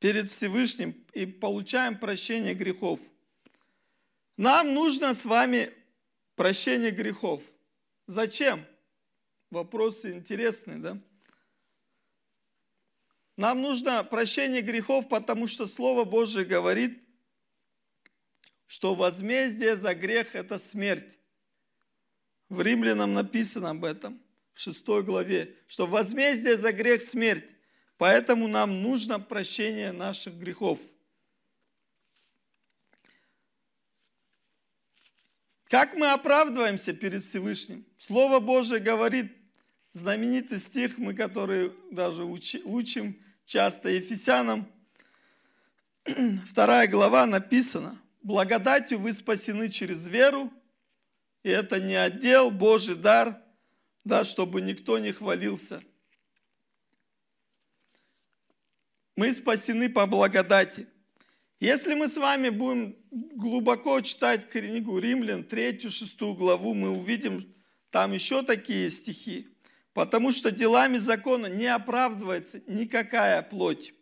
перед 0.00 0.28
Всевышним 0.28 0.92
и 1.12 1.26
получаем 1.26 1.96
прощение 1.96 2.54
грехов. 2.54 2.98
Нам 4.36 4.74
нужно 4.74 5.14
с 5.14 5.24
вами 5.24 5.72
прощение 6.34 6.90
грехов. 6.90 7.42
Зачем? 8.06 8.66
Вопрос 9.50 10.04
интересный, 10.04 10.78
да? 10.78 10.98
Нам 13.36 13.60
нужно 13.60 14.02
прощение 14.02 14.62
грехов, 14.62 15.08
потому 15.08 15.46
что 15.46 15.66
Слово 15.66 16.04
Божие 16.04 16.44
говорит, 16.44 17.02
что 18.66 18.94
возмездие 18.94 19.76
за 19.76 19.94
грех– 19.94 20.34
это 20.36 20.58
смерть. 20.58 21.18
В 22.48 22.62
Римлянам 22.62 23.12
написано 23.14 23.70
об 23.70 23.84
этом, 23.84 24.22
в 24.52 24.60
6 24.60 24.86
главе, 25.04 25.56
что 25.66 25.86
возмездие 25.86 26.56
за 26.56 26.72
грех– 26.72 27.02
смерть. 27.02 27.50
Поэтому 28.00 28.48
нам 28.48 28.82
нужно 28.82 29.20
прощение 29.20 29.92
наших 29.92 30.34
грехов. 30.34 30.80
Как 35.64 35.92
мы 35.94 36.10
оправдываемся 36.10 36.94
перед 36.94 37.22
Всевышним? 37.22 37.84
Слово 37.98 38.40
Божие 38.40 38.80
говорит, 38.80 39.36
знаменитый 39.92 40.60
стих, 40.60 40.96
мы 40.96 41.12
который 41.12 41.72
даже 41.90 42.24
учим 42.24 43.20
часто 43.44 43.90
Ефесянам, 43.90 44.66
вторая 46.48 46.88
глава 46.88 47.26
написано– 47.26 48.00
Благодатью 48.22 48.98
вы 48.98 49.14
спасены 49.14 49.70
через 49.70 50.06
веру, 50.06 50.52
и 51.42 51.48
это 51.48 51.80
не 51.80 51.94
отдел, 51.94 52.50
Божий 52.50 52.94
дар, 52.94 53.42
да, 54.04 54.24
чтобы 54.24 54.60
никто 54.60 54.98
не 54.98 55.12
хвалился. 55.12 55.82
Мы 59.20 59.34
спасены 59.34 59.90
по 59.90 60.06
благодати. 60.06 60.86
Если 61.60 61.92
мы 61.92 62.08
с 62.08 62.16
вами 62.16 62.48
будем 62.48 62.96
глубоко 63.10 64.00
читать 64.00 64.48
книгу 64.48 64.98
Римлян, 64.98 65.44
третью, 65.44 65.90
шестую 65.90 66.32
главу, 66.32 66.72
мы 66.72 66.88
увидим 66.88 67.54
там 67.90 68.14
еще 68.14 68.42
такие 68.42 68.90
стихи. 68.90 69.54
Потому 69.92 70.32
что 70.32 70.50
делами 70.50 70.96
закона 70.96 71.48
не 71.48 71.66
оправдывается 71.66 72.62
никакая 72.66 73.42
плоть 73.42 73.92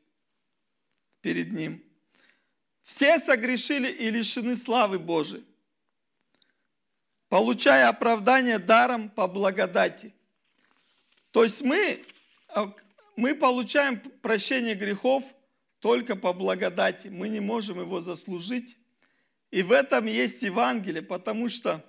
перед 1.20 1.52
ним– 1.52 1.83
все 2.85 3.18
согрешили 3.18 3.90
и 3.90 4.11
лишены 4.11 4.54
славы 4.54 5.00
Божией, 5.00 5.44
получая 7.28 7.88
оправдание 7.88 8.61
даром 8.61 9.09
по 9.11 9.26
благодати. 9.26 10.14
То 11.33 11.42
есть 11.42 11.61
мы, 11.61 12.04
а, 12.50 12.72
мы 13.18 13.35
получаем 13.35 14.00
прощение 14.22 14.74
грехов 14.74 15.24
только 15.81 16.16
по 16.16 16.33
благодати. 16.33 17.09
Мы 17.09 17.28
не 17.28 17.40
можем 17.40 17.81
его 17.81 18.00
заслужить. 18.00 18.78
И 19.50 19.62
в 19.62 19.72
этом 19.72 20.07
есть 20.07 20.42
Евангелие, 20.42 21.02
потому 21.02 21.48
что 21.48 21.85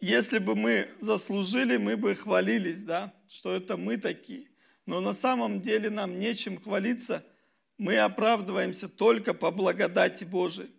если 0.00 0.38
бы 0.38 0.54
мы 0.54 0.88
заслужили, 1.00 1.76
мы 1.76 1.96
бы 1.96 2.14
хвалились, 2.14 2.82
да, 2.84 3.14
что 3.28 3.52
это 3.52 3.76
мы 3.76 3.96
такие. 3.96 4.48
Но 4.86 5.00
на 5.00 5.12
самом 5.12 5.60
деле 5.60 5.90
нам 5.90 6.18
нечем 6.18 6.60
хвалиться– 6.60 7.24
мы 7.78 7.96
оправдываемся 7.98 8.88
только 8.88 9.34
по 9.34 9.50
благодати 9.50 10.24
Божией. 10.24 10.70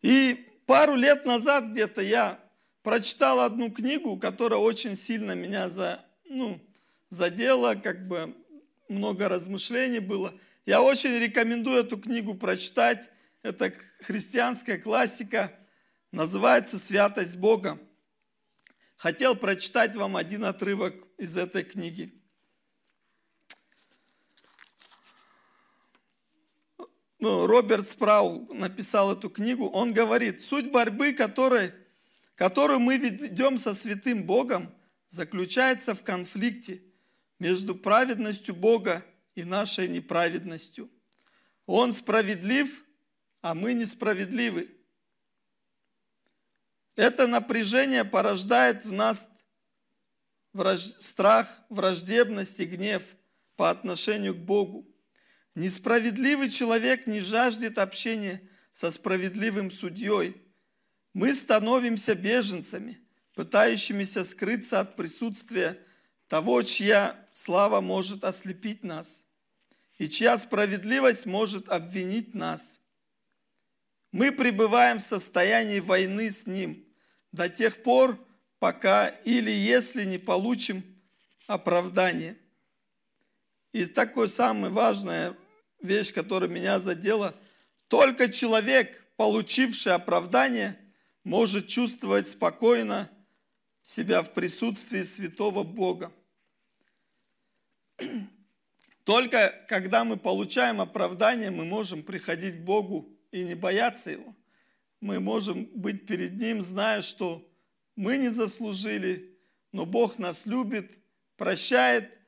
И 0.00 0.48
пару 0.66 0.94
лет 0.94 1.24
назад 1.24 1.66
где-то 1.66 2.02
я 2.02 2.40
прочитал 2.82 3.40
одну 3.40 3.70
книгу, 3.70 4.16
которая 4.18 4.58
очень 4.58 4.96
сильно 4.96 5.32
меня 5.32 5.68
за, 5.68 6.04
ну, 6.24 6.60
задела, 7.12 7.74
как 7.74 8.08
бы 8.08 8.34
много 8.88 9.28
размышлений 9.28 9.98
было. 9.98 10.34
Я 10.64 10.80
очень 10.80 11.18
рекомендую 11.18 11.80
эту 11.80 11.98
книгу 11.98 12.34
прочитать. 12.34 13.10
Это 13.42 13.74
христианская 14.00 14.78
классика, 14.78 15.52
называется 16.10 16.78
«Святость 16.78 17.36
Бога». 17.36 17.78
Хотел 18.96 19.34
прочитать 19.34 19.94
вам 19.94 20.16
один 20.16 20.44
отрывок 20.44 20.94
из 21.18 21.36
этой 21.36 21.64
книги. 21.64 22.18
ну, 27.18 27.46
Роберт 27.46 27.86
Спрау 27.86 28.52
написал 28.52 29.12
эту 29.12 29.30
книгу, 29.30 29.68
он 29.68 29.92
говорит, 29.92 30.40
суть 30.40 30.72
борьбы, 30.72 31.12
которой, 31.12 31.72
которую 32.34 32.80
мы 32.80 32.96
ведем 32.96 33.58
со 33.58 33.74
святым 33.74 34.24
Богом, 34.24 34.74
заключается 35.08 35.94
в 35.94 36.02
конфликте 36.02 36.82
между 37.42 37.74
праведностью 37.74 38.54
Бога 38.54 39.04
и 39.34 39.42
нашей 39.42 39.88
неправедностью. 39.88 40.88
Он 41.66 41.92
справедлив, 41.92 42.84
а 43.40 43.56
мы 43.56 43.74
несправедливы. 43.74 44.70
Это 46.94 47.26
напряжение 47.26 48.04
порождает 48.04 48.84
в 48.84 48.92
нас 48.92 49.28
враж... 50.52 50.82
страх, 50.82 51.48
враждебность 51.68 52.60
и 52.60 52.64
гнев 52.64 53.02
по 53.56 53.70
отношению 53.70 54.34
к 54.34 54.38
Богу. 54.38 54.86
Несправедливый 55.56 56.48
человек 56.48 57.08
не 57.08 57.18
жаждет 57.18 57.76
общения 57.76 58.48
со 58.72 58.92
справедливым 58.92 59.72
судьей. 59.72 60.40
Мы 61.12 61.34
становимся 61.34 62.14
беженцами, 62.14 63.00
пытающимися 63.34 64.22
скрыться 64.22 64.78
от 64.78 64.94
присутствия 64.94 65.84
того, 66.28 66.62
чья 66.62 67.21
слава 67.32 67.80
может 67.80 68.22
ослепить 68.22 68.84
нас 68.84 69.24
и 69.98 70.08
чья 70.08 70.38
справедливость 70.38 71.26
может 71.26 71.68
обвинить 71.68 72.34
нас. 72.34 72.80
Мы 74.10 74.32
пребываем 74.32 74.98
в 74.98 75.02
состоянии 75.02 75.80
войны 75.80 76.30
с 76.30 76.46
Ним 76.46 76.84
до 77.30 77.48
тех 77.48 77.82
пор, 77.82 78.18
пока 78.58 79.08
или 79.08 79.50
если 79.50 80.04
не 80.04 80.18
получим 80.18 80.84
оправдание. 81.46 82.36
И 83.72 83.84
такое 83.86 84.28
самое 84.28 84.72
важное 84.72 85.36
вещь, 85.80 86.12
которая 86.12 86.50
меня 86.50 86.78
задела. 86.78 87.34
Только 87.88 88.30
человек, 88.30 89.06
получивший 89.16 89.94
оправдание, 89.94 90.78
может 91.24 91.68
чувствовать 91.68 92.28
спокойно 92.28 93.08
себя 93.82 94.22
в 94.22 94.34
присутствии 94.34 95.04
святого 95.04 95.62
Бога. 95.62 96.12
Только 99.04 99.64
когда 99.68 100.04
мы 100.04 100.16
получаем 100.16 100.80
оправдание, 100.80 101.50
мы 101.50 101.64
можем 101.64 102.02
приходить 102.02 102.56
к 102.56 102.64
Богу 102.64 103.08
и 103.30 103.42
не 103.42 103.54
бояться 103.54 104.10
Его. 104.10 104.34
Мы 105.00 105.20
можем 105.20 105.68
быть 105.74 106.06
перед 106.06 106.34
Ним, 106.38 106.62
зная, 106.62 107.02
что 107.02 107.48
мы 107.96 108.16
не 108.16 108.28
заслужили, 108.28 109.36
но 109.72 109.86
Бог 109.86 110.18
нас 110.18 110.46
любит, 110.46 110.98
прощает– 111.36 112.10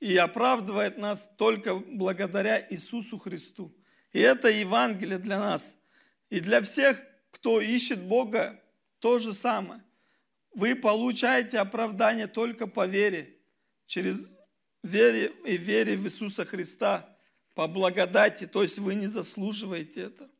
и 0.00 0.16
оправдывает 0.16 0.98
нас 0.98 1.30
только 1.36 1.76
благодаря 1.76 2.66
Иисусу 2.70 3.18
Христу. 3.18 3.74
И 4.12 4.20
это 4.20 4.48
Евангелие 4.48 5.18
для 5.18 5.38
нас. 5.38 5.76
И 6.28 6.40
для 6.40 6.60
всех, 6.62 7.02
кто 7.30 7.60
ищет 7.60 8.02
Бога, 8.02 8.62
то 8.98 9.18
же 9.18 9.32
самое. 9.32 9.82
Вы 10.54 10.74
получаете 10.74 11.58
оправдание 11.58 12.26
только 12.26 12.66
по 12.66 12.86
вере, 12.86 13.36
через 13.86 14.35
вере 14.86 15.32
и 15.44 15.56
вере 15.56 15.96
в 15.96 16.04
Иисуса 16.04 16.44
Христа, 16.44 17.16
по 17.54 17.66
благодати, 17.66 18.46
то 18.46 18.62
есть 18.62 18.78
вы 18.78 18.94
не 18.94 19.06
заслуживаете 19.06 20.02
это. 20.02 20.30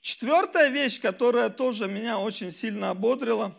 Четвертая 0.00 0.68
вещь, 0.68 1.00
которая 1.00 1.48
тоже 1.48 1.88
меня 1.88 2.18
очень 2.18 2.52
сильно 2.52 2.90
ободрила, 2.90 3.58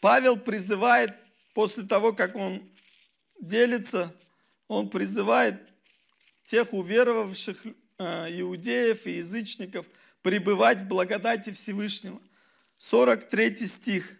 Павел 0.00 0.36
призывает, 0.36 1.14
после 1.54 1.84
того, 1.84 2.12
как 2.12 2.34
он 2.34 2.68
делится, 3.40 4.12
он 4.66 4.90
призывает 4.90 5.60
тех 6.46 6.72
уверовавших 6.72 7.64
э, 7.98 8.40
иудеев 8.40 9.06
и 9.06 9.18
язычников 9.18 9.86
пребывать 10.22 10.80
в 10.80 10.88
благодати 10.88 11.52
Всевышнего. 11.52 12.20
43 12.82 13.66
стих. 13.68 14.16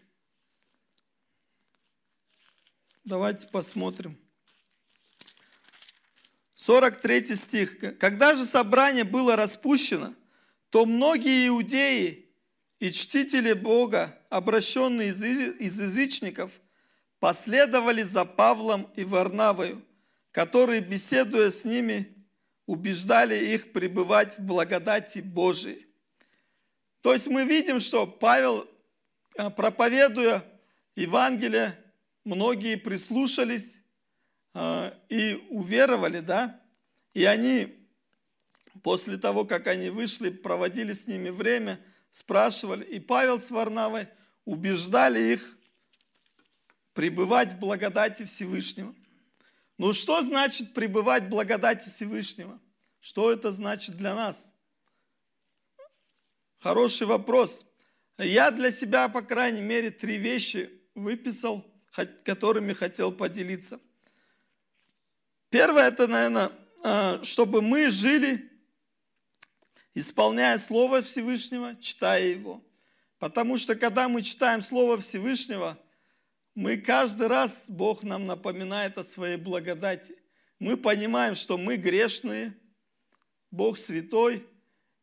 Давайте 3.05 3.49
посмотрим. 3.49 4.17
43 6.55 7.35
стих. 7.35 7.99
Когда 7.99 8.37
же 8.37 8.45
собрание 8.45 9.03
было 9.03 9.35
распущено, 9.35 10.15
то 10.71 10.87
многие 10.87 11.49
иудеи 11.49 12.31
и 12.79 12.93
чтители 12.93 13.53
Бога, 13.53 14.17
обращенные 14.31 15.11
из 15.11 15.81
язычников, 15.81 16.53
последовали 17.19 18.05
за 18.05 18.25
Павлом 18.25 18.89
и 18.95 19.03
Варнавою, 19.03 19.85
которые, 20.31 20.81
беседуя 20.81 21.51
с 21.51 21.65
ними, 21.65 22.15
убеждали 22.67 23.35
их 23.55 23.73
пребывать 23.73 24.39
в 24.39 24.43
благодати 24.43 25.19
Божией. 25.19 25.92
То 27.03 27.13
есть 27.13 27.27
мы 27.27 27.45
видим, 27.45 27.79
что 27.79 28.07
Павел, 28.07 28.69
а, 29.37 29.51
проповедуя 29.51 30.45
Евангелие, 30.97 31.79
многие 32.25 32.77
прислушались 32.77 33.79
а, 34.55 34.97
и 35.09 35.47
уверовали, 35.51 36.21
да, 36.21 36.61
и 37.13 37.25
они 37.25 37.83
После 38.83 39.19
того, 39.19 39.45
как 39.45 39.67
они 39.67 39.91
вышли, 39.91 40.31
проводили 40.31 40.93
с 40.95 41.07
ними 41.07 41.29
время, 41.29 41.81
спрашивали, 42.11 42.85
и 42.85 42.99
Павел 42.99 43.39
с 43.39 43.51
Варнавой 43.51 44.09
убеждали 44.45 45.35
их 45.35 45.57
пребывать 46.95 47.53
в 47.53 47.59
благодати 47.59 48.25
Всевышнего. 48.25 48.95
Ну 49.79 49.93
что 49.93 50.23
значит 50.23 50.75
пребывать 50.75 51.25
в 51.25 51.29
благодати 51.29 51.89
Всевышнего? 51.89 52.59
Что 53.01 53.31
это 53.33 53.53
значит 53.53 53.97
для 53.97 54.15
нас? 54.15 54.52
Хороший 56.63 57.09
вопрос. 57.09 57.67
Я 58.19 58.53
для 58.53 58.71
себя, 58.71 59.09
по 59.09 59.21
крайней 59.21 59.63
мере, 59.63 59.91
три 59.91 60.17
вещи 60.17 60.71
выписал, 60.95 61.67
которыми 62.25 62.73
хотел 62.73 63.11
поделиться. 63.11 63.81
Первое, 65.51 65.89
это, 65.89 66.07
наверное, 66.07 66.53
а, 66.85 67.21
чтобы 67.25 67.63
мы 67.63 67.91
жили 67.91 68.49
исполняя 69.93 70.57
Слово 70.61 71.03
Всевышнего, 71.03 71.75
читая 71.81 72.29
его. 72.29 72.63
Потому 73.19 73.59
что 73.59 73.75
когда 73.75 74.09
мы 74.09 74.23
читаем 74.23 74.63
Слово 74.63 75.01
Всевышнего, 75.01 75.77
мы 76.55 76.77
каждый 76.77 77.27
раз, 77.27 77.65
Бог 77.69 78.05
нам 78.05 78.27
напоминает 78.27 78.99
о 78.99 79.05
своей 79.05 79.37
благодати. 79.37 80.17
Мы 80.61 80.77
понимаем, 80.77 81.35
что 81.35 81.59
мы 81.59 81.77
грешные, 81.77 82.57
Бог 83.51 83.79
святой, 83.79 84.47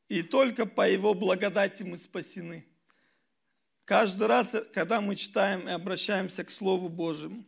и 0.10 0.22
только 0.22 0.66
по 0.66 0.90
Его 0.90 1.14
благодати 1.14 1.84
мы 1.84 1.98
спасены. 1.98 2.66
Каждый 3.86 4.28
раз, 4.28 4.54
когда 4.74 5.00
мы 5.00 5.16
читаем 5.16 5.70
и 5.70 5.72
обращаемся 5.72 6.44
к 6.44 6.52
Слову 6.52 6.90
Божьему. 6.90 7.46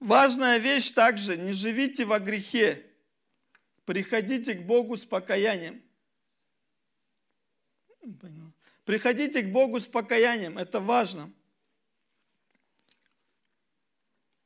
Важная 0.00 0.58
вещь 0.58 0.90
также, 0.90 1.36
не 1.36 1.52
живите 1.52 2.04
во 2.04 2.18
грехе, 2.18 2.92
Приходите 3.84 4.54
к 4.54 4.64
Богу 4.64 4.96
с 4.96 5.04
покаянием. 5.04 5.82
Приходите 8.84 9.42
к 9.42 9.50
Богу 9.50 9.80
с 9.80 9.86
покаянием, 9.86 10.58
это 10.58 10.80
важно. 10.80 11.32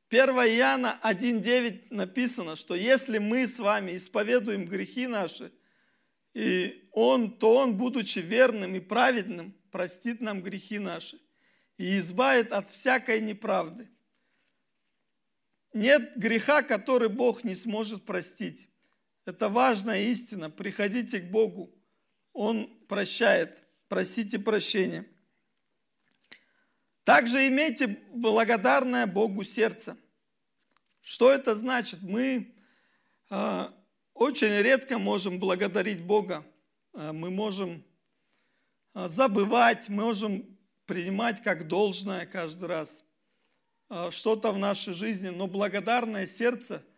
1 0.09 0.21
Иоанна 0.31 1.01
1.9 1.03 1.89
написано, 1.91 2.57
что 2.57 2.75
если 2.75 3.19
мы 3.19 3.47
с 3.47 3.59
вами 3.59 3.97
исповедуем 3.97 4.67
грехи 4.67 5.07
наши, 5.07 5.53
и 6.37 6.91
он, 6.93 7.39
то 7.39 7.57
Он, 7.57 7.79
будучи 7.79 8.19
верным 8.19 8.75
и 8.75 8.81
праведным, 8.81 9.57
простит 9.71 10.21
нам 10.21 10.43
грехи 10.43 10.79
наши 10.79 11.19
и 11.79 11.99
избавит 11.99 12.53
от 12.53 12.71
всякой 12.71 13.23
неправды. 13.23 13.89
Нет 15.73 16.13
греха, 16.17 16.61
который 16.61 17.09
Бог 17.09 17.43
не 17.43 17.55
сможет 17.55 18.05
простить. 18.05 18.69
Это 19.25 19.49
важная 19.49 20.03
истина. 20.03 20.51
Приходите 20.51 21.21
к 21.21 21.31
Богу. 21.31 21.75
Он 22.35 22.85
прощает. 22.87 23.63
Просите 23.89 24.39
прощения. 24.39 25.07
Также 27.05 27.49
имейте 27.49 27.99
благодарное 28.13 29.07
Богу 29.07 29.43
сердце. 29.43 29.97
Что 31.01 31.33
это 31.33 31.55
значит? 31.55 32.03
Мы 32.03 32.55
э, 33.31 33.69
очень 34.17 34.49
редко 34.49 34.99
можем 34.99 35.39
благодарить 35.39 36.03
Бога. 36.03 36.45
Э, 36.95 37.13
мы 37.13 37.31
можем 37.31 37.85
э, 38.95 39.09
забывать, 39.09 39.89
мы 39.89 40.05
можем 40.05 40.59
принимать 40.87 41.43
как 41.43 41.69
должное 41.69 42.27
каждый 42.27 42.69
раз 42.69 43.05
э, 43.91 44.11
что-то 44.11 44.53
в 44.53 44.59
нашей 44.59 44.95
жизни, 44.95 45.29
но 45.29 45.47
благодарное 45.47 46.27
сердце– 46.27 46.83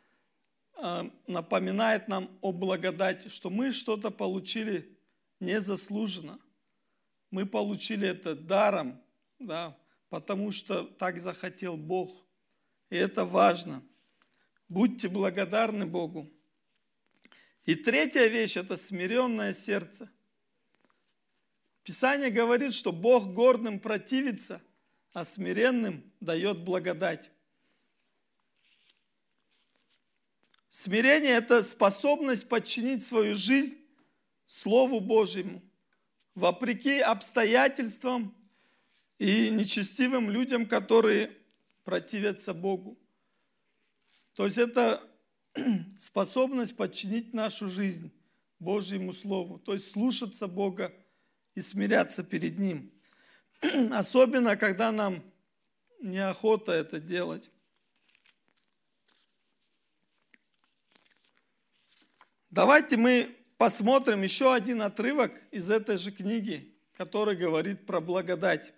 напоминает 1.26 2.07
нам 2.07 2.31
о 2.40 2.52
благодати, 2.52 3.26
что 3.28 3.50
мы 3.50 3.72
что-то 3.72 4.11
получили 4.11 4.96
незаслуженно. 5.40 6.38
Мы 7.33 7.46
получили 7.46 8.07
это 8.07 8.37
даром, 8.37 9.02
да, 9.40 9.76
потому 10.09 10.52
что 10.52 10.85
так 10.85 11.18
захотел 11.18 11.76
Бог. 11.76 12.12
И 12.90 12.96
это 12.96 13.24
важно. 13.24 13.83
Будьте 14.68 15.09
благодарны 15.09 15.85
Богу. 15.85 16.31
И 17.68 17.74
третья 17.74 18.28
вещь– 18.28 18.57
это 18.57 18.78
смиренное 18.78 19.52
сердце. 19.52 20.11
Писание 21.83 22.31
говорит, 22.31 22.72
что 22.72 22.92
Бог 22.92 23.35
гордым 23.35 23.78
противится, 23.78 24.62
а 25.12 25.26
смиренным 25.26 26.11
дает 26.18 26.64
благодать. 26.64 27.31
Смирение– 30.70 31.33
это 31.37 31.62
способность 31.62 32.48
подчинить 32.48 33.07
свою 33.07 33.37
жизнь 33.37 33.76
Слову 34.46 35.00
Божьему, 35.00 35.62
вопреки 36.35 37.00
обстоятельствам 37.00 38.35
и 39.18 39.50
нечестивым 39.50 40.31
людям, 40.31 40.64
которые 40.64 41.37
противятся 41.85 42.54
Богу. 42.54 42.98
То 44.33 44.46
есть 44.46 44.57
это 44.57 45.07
способность 45.98 46.76
подчинить 46.76 47.32
нашу 47.34 47.68
жизнь 47.68 48.12
Божьему 48.58 49.12
Слову, 49.12 49.58
то 49.58 49.74
есть 49.74 49.92
слушаться 49.92 50.46
Бога 50.46 50.92
и 51.54 51.60
смиряться 51.60 52.22
перед 52.22 52.58
Ним. 52.58 52.92
Особенно, 53.92 54.56
когда 54.56 54.92
нам 54.92 55.22
неохота 56.00 56.72
это 56.72 57.00
делать. 57.00 57.50
Давайте 62.50 62.96
мы 62.96 63.36
посмотрим 63.58 64.22
еще 64.22 64.54
один 64.54 64.82
отрывок 64.82 65.42
из 65.50 65.70
этой 65.70 65.98
же 65.98 66.10
книги, 66.10 66.74
который 66.94 67.36
говорит 67.36 67.86
про 67.86 68.00
благодать. 68.00 68.72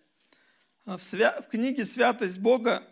А 0.84 0.96
в, 0.96 1.02
свя... 1.02 1.40
в 1.40 1.48
книге 1.48 1.84
«Святость 1.84 2.38
Бога» 2.38 2.82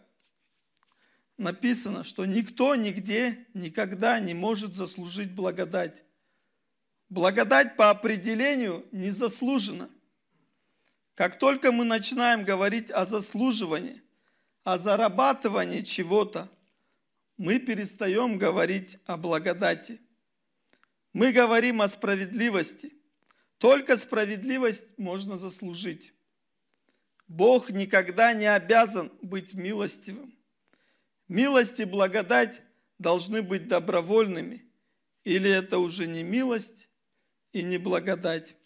написано, 1.38 2.04
что 2.04 2.26
никто 2.26 2.74
нигде 2.74 3.46
никогда 3.54 4.20
не 4.20 4.34
может 4.34 4.74
заслужить 4.74 5.32
благодать. 5.32 6.04
Благодать 7.08 7.76
по 7.76 7.88
определению 7.88 8.86
не 8.92 9.10
заслужена. 9.10 9.88
Как 11.14 11.38
только 11.38 11.72
мы 11.72 11.84
начинаем 11.84 12.44
говорить 12.44 12.90
о 12.90 13.06
заслуживании, 13.06 14.02
о 14.62 14.76
зарабатывании 14.76 15.80
чего-то, 15.80 16.50
мы 17.38 17.58
перестаем 17.58 18.36
говорить 18.36 18.98
о 19.06 19.16
благодати– 19.16 20.00
мы 21.18 21.32
говорим 21.32 21.82
о 21.82 21.88
справедливости. 21.88 22.92
Только 23.58 23.96
справедливость 23.96 24.96
можно 24.98 25.36
заслужить. 25.36 26.14
Бог 27.26 27.70
никогда 27.70 28.32
не 28.32 28.46
обязан 28.46 29.10
быть 29.20 29.52
милостивым. 29.52 30.37
Милость 31.28 31.78
и 31.78 31.84
благодать 31.84 32.62
должны 32.98 33.42
быть 33.42 33.68
добровольными, 33.68 34.64
или 35.24 35.50
это 35.50 35.78
уже 35.78 36.06
не 36.06 36.22
милость 36.22 36.88
и 37.52 37.62
не 37.62 37.76
благодать. 37.76 38.56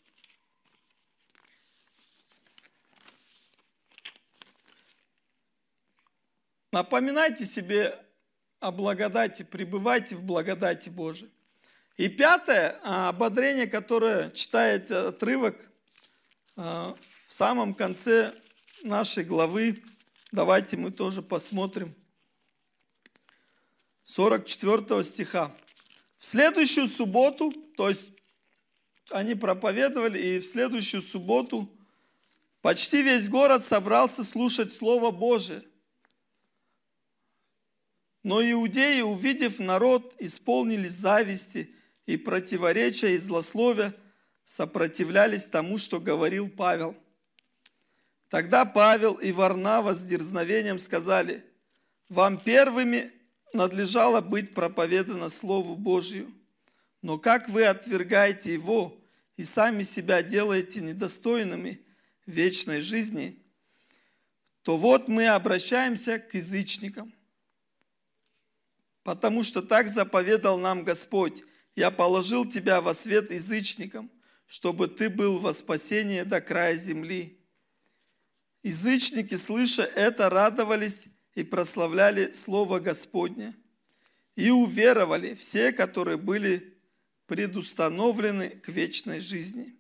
Напоминайте 6.70 7.44
себе 7.44 8.03
о 8.61 8.70
благодати, 8.70 9.42
пребывайте 9.42 10.16
в 10.16 10.22
благодати 10.22 10.88
Божией. 10.88 11.31
И 11.96 12.09
пятое, 12.09 12.81
а, 12.83 13.11
ободрение, 13.11 13.66
которое 13.66 14.31
читает 14.31 14.90
отрывок 14.90 15.68
а, 16.57 16.96
в 17.27 17.33
самом 17.33 17.75
конце 17.75 18.33
нашей 18.83 19.25
главы. 19.25 19.83
Давайте 20.31 20.77
мы 20.79 20.92
тоже 20.92 21.20
посмотрим. 21.22 21.94
44 24.14 25.05
стиха. 25.05 25.57
В 26.18 26.27
следующую 26.27 26.87
субботу, 26.87 27.51
то 27.79 27.88
есть 27.88 28.11
они 29.11 29.35
проповедовали, 29.35 30.20
и 30.20 30.38
в 30.38 30.44
следующую 30.44 31.01
субботу 31.01 31.75
почти 32.61 33.03
весь 33.03 33.27
город 33.27 33.64
собрался 33.64 34.22
слушать 34.22 34.75
Слово 34.75 35.11
Божие. 35.12 35.64
Но 38.22 38.42
иудеи, 38.42 39.01
увидев 39.01 39.59
народ, 39.59 40.14
исполнились 40.18 40.92
зависти 40.92 41.75
и 42.05 42.18
противоречия 42.18 43.14
и 43.14 43.18
злословия, 43.18 43.94
сопротивлялись 44.44 45.46
тому, 45.46 45.79
что 45.79 45.98
говорил 45.98 46.51
Павел. 46.51 46.94
Тогда 48.29 48.66
Павел 48.66 49.14
и 49.14 49.33
Варнава 49.33 49.94
с 49.94 50.03
дерзновением 50.03 50.79
сказали, 50.79 51.46
«Вам 52.11 52.38
первыми 52.38 53.21
надлежало 53.55 54.21
быть 54.21 54.55
проповедано 54.55 55.29
Слову 55.29 55.77
Божию, 55.77 56.33
но 57.03 57.19
как 57.19 57.49
вы 57.49 57.65
отвергаете 57.65 58.53
его 58.53 59.01
и 59.37 59.45
сами 59.45 59.83
себя 59.83 60.23
делаете 60.23 60.81
недостойными 60.81 61.85
вечной 62.27 62.81
жизни, 62.81 63.43
то 64.62 64.77
вот 64.77 65.09
мы 65.09 65.27
обращаемся 65.27 66.19
к 66.19 66.35
язычникам. 66.35 67.12
Потому 69.03 69.43
что 69.43 69.62
так 69.62 69.88
заповедал 69.88 70.59
нам 70.59 70.85
Господь, 70.85 71.43
я 71.75 71.91
положил 71.91 72.49
тебя 72.49 72.81
во 72.81 72.95
свет 72.95 73.33
язычникам, 73.33 74.11
чтобы 74.47 74.87
ты 74.87 75.11
был 75.11 75.41
во 75.41 75.53
спасение 75.53 76.25
до 76.25 76.41
края 76.41 76.77
земли. 76.77 77.41
Язычники, 78.62 79.35
слыша 79.37 79.83
это, 79.83 80.31
радовались 80.31 81.07
и 81.35 81.45
прославляли 81.45 82.33
Слово 82.33 82.79
Господне. 82.79 83.55
И 84.37 84.51
уверовали 84.51 85.35
все, 85.35 85.73
которые 85.73 86.16
были 86.16 86.79
предустановлены 87.27 88.51
к 88.51 88.68
вечной 88.68 89.21
жизни. 89.21 89.75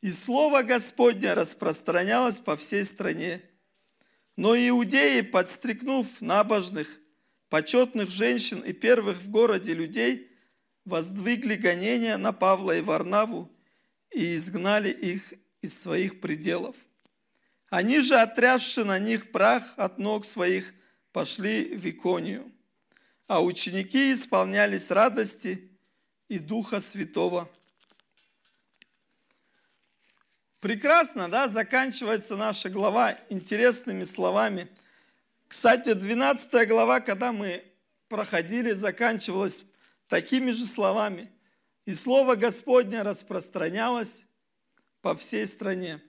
И 0.00 0.12
Слово 0.12 0.62
Господне 0.62 1.34
распространялось 1.34 2.38
по 2.38 2.56
всей 2.56 2.84
стране. 2.84 3.42
Но 4.36 4.54
иудеи, 4.54 5.22
подстрекнув 5.22 6.20
набожных, 6.20 6.88
почетных 7.48 8.10
женщин 8.10 8.60
и 8.60 8.72
первых 8.72 9.18
в 9.18 9.30
городе 9.30 9.74
людей, 9.74 10.30
воздвигли 10.84 11.56
гонения 11.56 12.16
на 12.16 12.32
Павла 12.32 12.76
и 12.76 12.80
Варнаву 12.80 13.50
и 14.10 14.36
изгнали 14.36 14.90
их 14.90 15.34
из 15.60 15.78
своих 15.78 16.20
пределов. 16.20 16.76
Они 17.70 18.00
же, 18.00 18.16
отрясши 18.16 18.84
на 18.84 18.98
них 18.98 19.30
прах 19.30 19.62
от 19.76 19.98
ног 19.98 20.24
своих, 20.24 20.72
пошли 21.12 21.76
в 21.76 21.86
Иконию. 21.86 22.50
А 23.26 23.42
ученики 23.42 24.14
исполнялись 24.14 24.90
радости 24.90 25.70
и 26.28 26.38
Духа 26.38 26.80
Святого. 26.80 27.50
Прекрасно, 30.60 31.28
да, 31.28 31.46
заканчивается 31.46 32.36
наша 32.36 32.70
глава 32.70 33.18
интересными 33.28 34.04
словами. 34.04 34.68
Кстати, 35.46 35.92
12 35.92 36.66
глава, 36.66 37.00
когда 37.00 37.32
мы 37.32 37.64
проходили, 38.08 38.72
заканчивалась 38.72 39.62
такими 40.08 40.50
же 40.50 40.64
словами. 40.64 41.30
И 41.84 41.94
Слово 41.94 42.34
Господне 42.34 43.02
распространялось 43.02 44.24
по 45.00 45.14
всей 45.14 45.46
стране. 45.46 46.02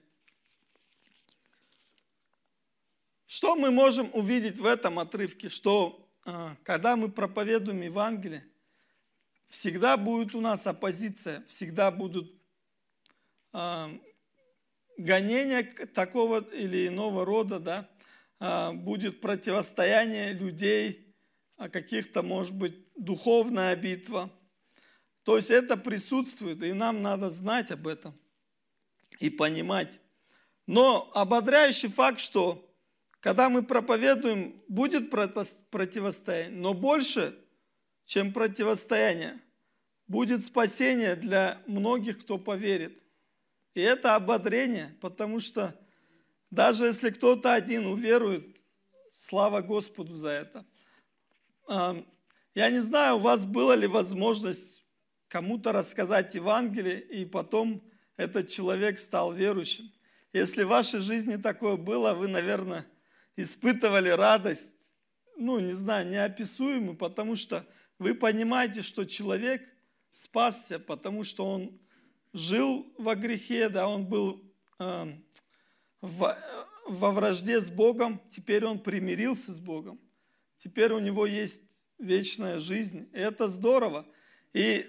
Что 3.32 3.54
мы 3.54 3.70
можем 3.70 4.10
увидеть 4.12 4.58
в 4.58 4.66
этом 4.66 4.98
отрывке? 4.98 5.50
Что 5.50 6.10
а, 6.24 6.56
когда 6.64 6.96
мы 6.96 7.08
проповедуем 7.08 7.80
Евангелие, 7.80 8.44
всегда 9.46 9.96
будет 9.96 10.34
у 10.34 10.40
нас 10.40 10.66
оппозиция, 10.66 11.44
всегда 11.46 11.92
будут 11.92 12.28
а, 13.52 13.88
гонения 14.98 15.62
такого 15.62 16.40
или 16.40 16.88
иного 16.88 17.24
рода, 17.24 17.60
да, 17.60 17.88
а, 18.40 18.72
будет 18.72 19.20
противостояние 19.20 20.32
людей, 20.32 21.14
каких-то, 21.56 22.24
может 22.24 22.56
быть, 22.56 22.84
духовная 22.96 23.76
битва. 23.76 24.28
То 25.22 25.36
есть 25.36 25.50
это 25.50 25.76
присутствует, 25.76 26.64
и 26.64 26.72
нам 26.72 27.00
надо 27.00 27.30
знать 27.30 27.70
об 27.70 27.86
этом 27.86 28.18
и 29.20 29.30
понимать. 29.30 30.00
Но 30.66 31.12
ободряющий 31.14 31.90
факт, 31.90 32.18
что 32.18 32.66
когда 33.20 33.48
мы 33.48 33.62
проповедуем, 33.62 34.62
будет 34.66 35.10
противостояние, 35.10 36.58
но 36.58 36.74
больше, 36.74 37.38
чем 38.06 38.32
противостояние, 38.32 39.40
будет 40.06 40.44
спасение 40.44 41.14
для 41.14 41.62
многих, 41.66 42.20
кто 42.20 42.38
поверит. 42.38 43.00
И 43.74 43.80
это 43.80 44.16
ободрение, 44.16 44.96
потому 45.00 45.38
что 45.38 45.78
даже 46.50 46.86
если 46.86 47.10
кто-то 47.10 47.54
один 47.54 47.86
уверует, 47.86 48.44
слава 49.12 49.60
Господу 49.60 50.16
за 50.16 50.30
это. 50.30 50.66
Я 52.54 52.70
не 52.70 52.80
знаю, 52.80 53.16
у 53.16 53.20
вас 53.20 53.44
была 53.44 53.76
ли 53.76 53.86
возможность 53.86 54.84
кому-то 55.28 55.70
рассказать 55.70 56.34
Евангелие, 56.34 57.00
и 57.00 57.24
потом 57.24 57.80
этот 58.16 58.48
человек 58.48 58.98
стал 58.98 59.32
верующим. 59.32 59.92
Если 60.32 60.64
в 60.64 60.68
вашей 60.68 61.00
жизни 61.00 61.36
такое 61.36 61.76
было, 61.76 62.14
вы, 62.14 62.26
наверное, 62.26 62.86
испытывали 63.36 64.08
радость, 64.08 64.74
ну, 65.36 65.58
не 65.58 65.72
знаю, 65.72 66.08
неописуемую, 66.08 66.96
потому 66.96 67.36
что 67.36 67.66
вы 67.98 68.14
понимаете, 68.14 68.82
что 68.82 69.04
человек 69.04 69.62
спасся, 70.12 70.78
потому 70.78 71.24
что 71.24 71.46
он 71.46 71.80
жил 72.32 72.92
во 72.98 73.14
грехе, 73.14 73.68
да, 73.68 73.88
он 73.88 74.06
был 74.06 74.42
э, 74.78 75.14
в, 76.00 76.38
во 76.86 77.10
вражде 77.10 77.60
с 77.60 77.70
Богом, 77.70 78.20
теперь 78.34 78.64
он 78.64 78.78
примирился 78.78 79.52
с 79.52 79.60
Богом. 79.60 80.00
Теперь 80.62 80.92
у 80.92 80.98
него 80.98 81.26
есть 81.26 81.62
вечная 81.98 82.58
жизнь. 82.58 83.08
И 83.12 83.18
это 83.18 83.48
здорово. 83.48 84.06
И 84.52 84.86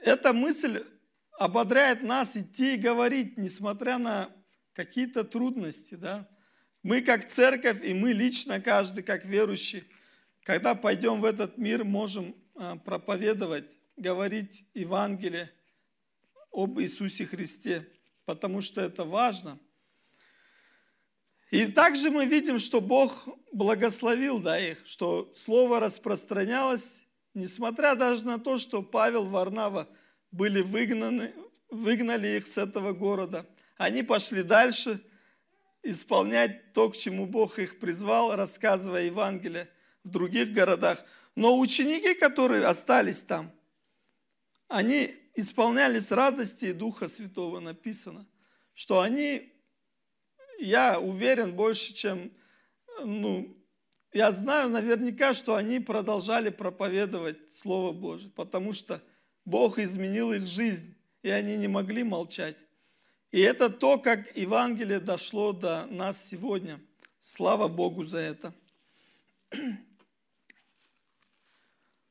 эта 0.00 0.32
мысль 0.32 0.84
ободряет 1.38 2.02
нас 2.02 2.36
идти 2.36 2.74
и 2.74 2.80
говорить, 2.80 3.36
несмотря 3.36 3.98
на 3.98 4.30
какие-то 4.72 5.24
трудности. 5.24 5.94
Да? 5.94 6.28
Мы 6.84 7.00
как 7.00 7.28
церковь, 7.28 7.82
и 7.82 7.94
мы 7.94 8.12
лично, 8.12 8.60
каждый 8.60 9.02
как 9.02 9.24
верующий, 9.24 9.84
когда 10.44 10.76
пойдем 10.76 11.20
в 11.20 11.24
этот 11.24 11.58
мир, 11.58 11.82
можем 11.82 12.36
а, 12.54 12.76
проповедовать, 12.76 13.68
говорить 13.96 14.64
Евангелие 14.74 15.50
об 16.52 16.78
Иисусе 16.78 17.26
Христе, 17.26 17.88
потому 18.24 18.60
что 18.60 18.80
это 18.80 19.04
важно– 19.04 19.58
и 21.54 21.66
также 21.66 22.10
мы 22.10 22.26
видим, 22.26 22.58
что 22.58 22.80
Бог 22.80 23.28
благословил 23.52 24.40
да, 24.40 24.58
их, 24.58 24.78
что 24.86 25.32
слово 25.36 25.78
распространялось, 25.78 27.04
несмотря 27.32 27.94
даже 27.94 28.26
на 28.26 28.40
то, 28.40 28.58
что 28.58 28.82
Павел, 28.82 29.26
Варнава 29.26 29.88
были 30.32 30.62
выгнаны, 30.62 31.32
выгнали 31.70 32.38
их 32.38 32.48
с 32.48 32.56
этого 32.58 32.92
города. 32.92 33.48
Они 33.76 34.02
пошли 34.02 34.42
дальше 34.42 35.00
исполнять 35.84 36.72
то, 36.72 36.90
к 36.90 36.96
чему 36.96 37.26
Бог 37.26 37.58
их 37.58 37.78
призвал, 37.78 38.34
рассказывая 38.34 39.04
Евангелие 39.04 39.68
в 40.02 40.08
других 40.08 40.52
городах. 40.52 41.04
Но 41.36 41.58
ученики, 41.58 42.14
которые 42.14 42.64
остались 42.66 43.22
там, 43.22 43.52
они 44.68 45.14
исполнялись 45.34 46.10
радости 46.10 46.66
и 46.66 46.72
Духа 46.72 47.08
Святого, 47.08 47.60
написано, 47.60 48.26
что 48.72 49.00
они 49.00 49.52
я 50.58 50.98
уверен 50.98 51.54
больше, 51.54 51.92
чем, 51.94 52.32
ну, 53.00 53.56
я 54.12 54.30
знаю 54.32 54.70
наверняка, 54.70 55.34
что 55.34 55.56
они 55.56 55.80
продолжали 55.80 56.48
проповедовать 56.50 57.52
Слово 57.52 57.92
Божие, 57.92 58.30
потому 58.30 58.72
что 58.72 59.02
Бог 59.44 59.78
изменил 59.78 60.32
их 60.32 60.46
жизнь, 60.46 60.96
и 61.22 61.28
они 61.28 61.56
не 61.56 61.68
могли 61.68 62.04
молчать. 62.04 62.56
И 63.34 63.40
это 63.40 63.68
то, 63.68 63.98
как 63.98 64.36
Евангелие 64.36 65.00
дошло 65.00 65.52
до 65.52 65.86
нас 65.86 66.24
сегодня. 66.24 66.80
Слава 67.20 67.66
Богу 67.66 68.04
за 68.04 68.18
это. 68.18 68.54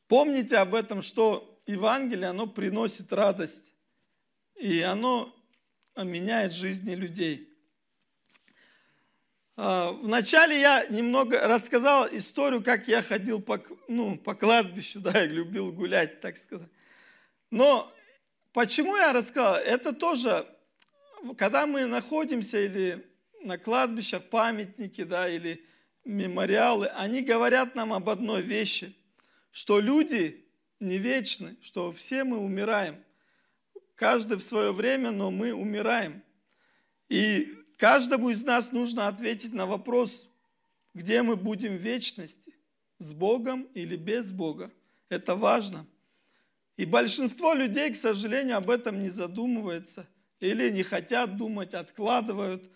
Помните 0.09 0.57
об 0.57 0.76
этом, 0.76 1.01
что 1.01 1.57
Евангелие, 1.65 2.28
оно 2.28 2.45
приносит 2.45 3.13
радость, 3.13 3.71
и 4.55 4.82
оно 4.82 5.34
меняет 5.95 6.51
жизни 6.51 6.93
людей. 6.93 7.47
А, 9.55 9.93
вначале 9.93 10.59
я 10.59 10.86
немного 10.88 11.47
рассказал 11.47 12.05
историю, 12.11 12.61
как 12.61 12.89
я 12.89 13.01
ходил 13.01 13.41
по, 13.41 13.63
ну, 13.88 14.17
по 14.17 14.36
кладбищу, 14.36 14.99
да, 14.99 15.21
я 15.21 15.26
любил 15.26 15.71
гулять, 15.71 16.19
так 16.19 16.36
сказать. 16.36 16.67
Но 17.49 17.95
почему 18.51 18.97
я 18.97 19.13
рассказал? 19.13 19.55
Это 19.55 19.93
тоже, 19.93 20.53
когда 21.38 21.65
мы 21.65 21.86
находимся 21.86 22.59
или 22.59 23.05
на 23.43 23.57
кладбищах, 23.57 24.24
памятники, 24.30 25.03
да, 25.03 25.30
или 25.30 25.65
мемориалы, 26.05 26.88
они 26.88 27.21
говорят 27.21 27.76
нам 27.76 27.93
об 27.93 28.09
одной 28.09 28.41
вещи, 28.41 28.95
что 29.51 29.80
люди 29.80 30.45
не 30.80 30.97
вечны, 30.97 31.57
что 31.61 31.91
все 31.91 32.24
мы 32.24 32.38
умираем. 32.38 33.03
Каждый 33.95 34.38
в 34.38 34.43
свое 34.43 34.74
время, 34.74 35.11
но 35.11 35.32
мы 35.32 35.53
умираем. 35.53 36.24
И 37.07 37.57
каждому 37.78 38.30
из 38.30 38.43
нас 38.43 38.71
нужно 38.71 39.07
ответить 39.07 39.53
на 39.53 39.65
вопрос, 39.65 40.28
где 40.93 41.21
мы 41.21 41.36
будем 41.36 41.78
в 41.78 41.82
вечности, 41.82 42.53
с 42.97 43.13
Богом 43.13 43.63
или 43.74 43.95
без 43.95 44.32
Бога. 44.32 44.71
Это 45.09 45.36
важно. 45.36 45.86
И 46.76 46.86
большинство 46.86 47.53
людей, 47.53 47.93
к 47.93 47.95
сожалению, 47.95 48.57
об 48.57 48.69
этом 48.69 49.01
не 49.01 49.09
задумывается 49.09 50.07
или 50.44 50.70
не 50.70 50.84
хотят 50.84 51.38
думать, 51.38 51.74
откладывают, 51.74 52.70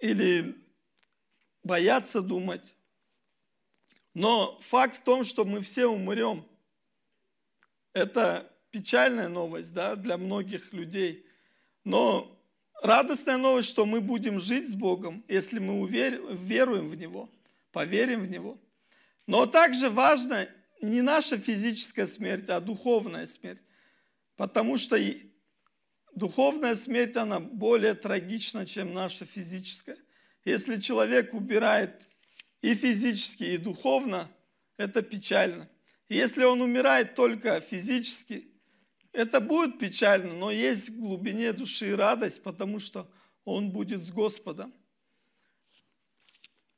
или 0.00 0.56
боятся 1.62 2.22
думать. 2.22 2.74
Но 4.14 4.58
факт 4.60 4.96
в 4.98 5.02
том, 5.02 5.24
что 5.24 5.44
мы 5.44 5.60
все 5.60 5.86
умрем. 5.86 6.46
Это 7.92 8.50
печальная 8.70 9.28
новость 9.28 9.72
да, 9.74 9.94
для 9.94 10.16
многих 10.16 10.72
людей. 10.72 11.26
Но 11.84 12.34
радостная 12.80 13.36
новость, 13.36 13.68
что 13.68 13.84
мы 13.84 14.00
будем 14.00 14.40
жить 14.40 14.70
с 14.70 14.74
Богом, 14.74 15.22
если 15.28 15.58
мы 15.58 15.80
увер... 15.80 16.22
веруем 16.32 16.88
в 16.88 16.94
Него, 16.94 17.28
поверим 17.72 18.20
в 18.22 18.30
Него. 18.30 18.58
Но 19.26 19.46
также 19.46 19.90
важно 19.90 20.48
не 20.80 21.02
наша 21.02 21.38
физическая 21.38 22.06
смерть, 22.06 22.48
а 22.48 22.60
духовная 22.60 23.26
смерть. 23.26 23.60
Потому 24.36 24.78
что 24.78 24.96
духовная 26.14 26.74
смерть, 26.74 27.16
она 27.16 27.40
более 27.40 27.94
трагична, 27.94 28.66
чем 28.66 28.92
наша 28.92 29.24
физическая. 29.24 29.98
Если 30.44 30.80
человек 30.80 31.34
убирает 31.34 32.06
и 32.62 32.74
физически, 32.74 33.44
и 33.44 33.56
духовно, 33.56 34.30
это 34.76 35.02
печально. 35.02 35.68
Если 36.08 36.44
он 36.44 36.60
умирает 36.60 37.14
только 37.14 37.60
физически, 37.60 38.50
это 39.12 39.40
будет 39.40 39.78
печально, 39.78 40.34
но 40.34 40.50
есть 40.50 40.90
в 40.90 41.00
глубине 41.00 41.52
души 41.52 41.94
радость, 41.96 42.42
потому 42.42 42.78
что 42.78 43.10
он 43.44 43.70
будет 43.70 44.02
с 44.02 44.10
Господом. 44.10 44.74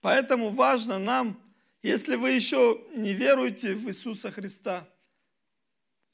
Поэтому 0.01 0.51
важно 0.51 0.99
нам, 0.99 1.43
если 1.83 2.17
вы 2.17 2.33
еще 2.33 2.85
не 2.95 3.15
веруете 3.15 3.75
в 3.75 3.89
Иисуса 3.89 4.31
Христа, 4.31 4.89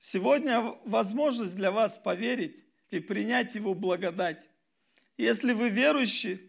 сегодня 0.01 0.61
возможность 0.85 1.57
для 1.57 1.70
вас 1.70 1.99
поверить 1.99 2.64
и 2.93 3.01
принять 3.01 3.55
Его 3.57 3.74
благодать. 3.74 4.47
Если 5.16 5.55
вы 5.55 5.70
верующие, 5.70 6.40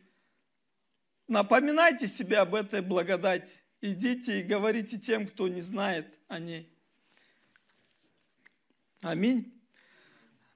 напоминайте 1.27 2.05
себе 2.05 2.37
об 2.37 2.53
этой 2.53 2.81
благодати. 2.81 3.53
Идите 3.81 4.41
и 4.41 4.43
говорите 4.43 4.99
тем, 4.99 5.25
кто 5.25 5.47
не 5.47 5.61
знает 5.61 6.19
о 6.27 6.39
ней. 6.39 6.69
Аминь. 9.01 9.53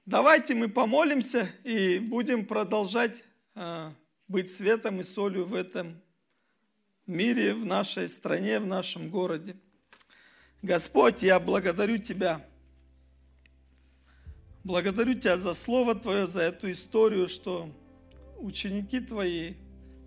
Давайте 0.04 0.54
мы 0.54 0.68
помолимся 0.68 1.50
и 1.64 1.98
будем 1.98 2.46
продолжать 2.46 3.24
а, 3.54 3.94
быть 4.26 4.54
светом 4.54 5.00
и 5.00 5.04
солью 5.04 5.46
в 5.46 5.54
этом 5.54 6.02
мире, 7.06 7.54
в 7.54 7.64
нашей 7.64 8.10
стране, 8.10 8.60
в 8.60 8.66
нашем 8.66 9.08
городе. 9.08 9.56
Господь, 10.60 11.22
я 11.22 11.40
благодарю 11.40 11.96
Тебя. 11.96 12.47
Благодарю 14.68 15.14
Тебя 15.14 15.38
за 15.38 15.54
Слово 15.54 15.94
Твое, 15.94 16.26
за 16.26 16.42
эту 16.42 16.70
историю, 16.70 17.30
что 17.30 17.70
ученики 18.36 19.00
Твои, 19.00 19.54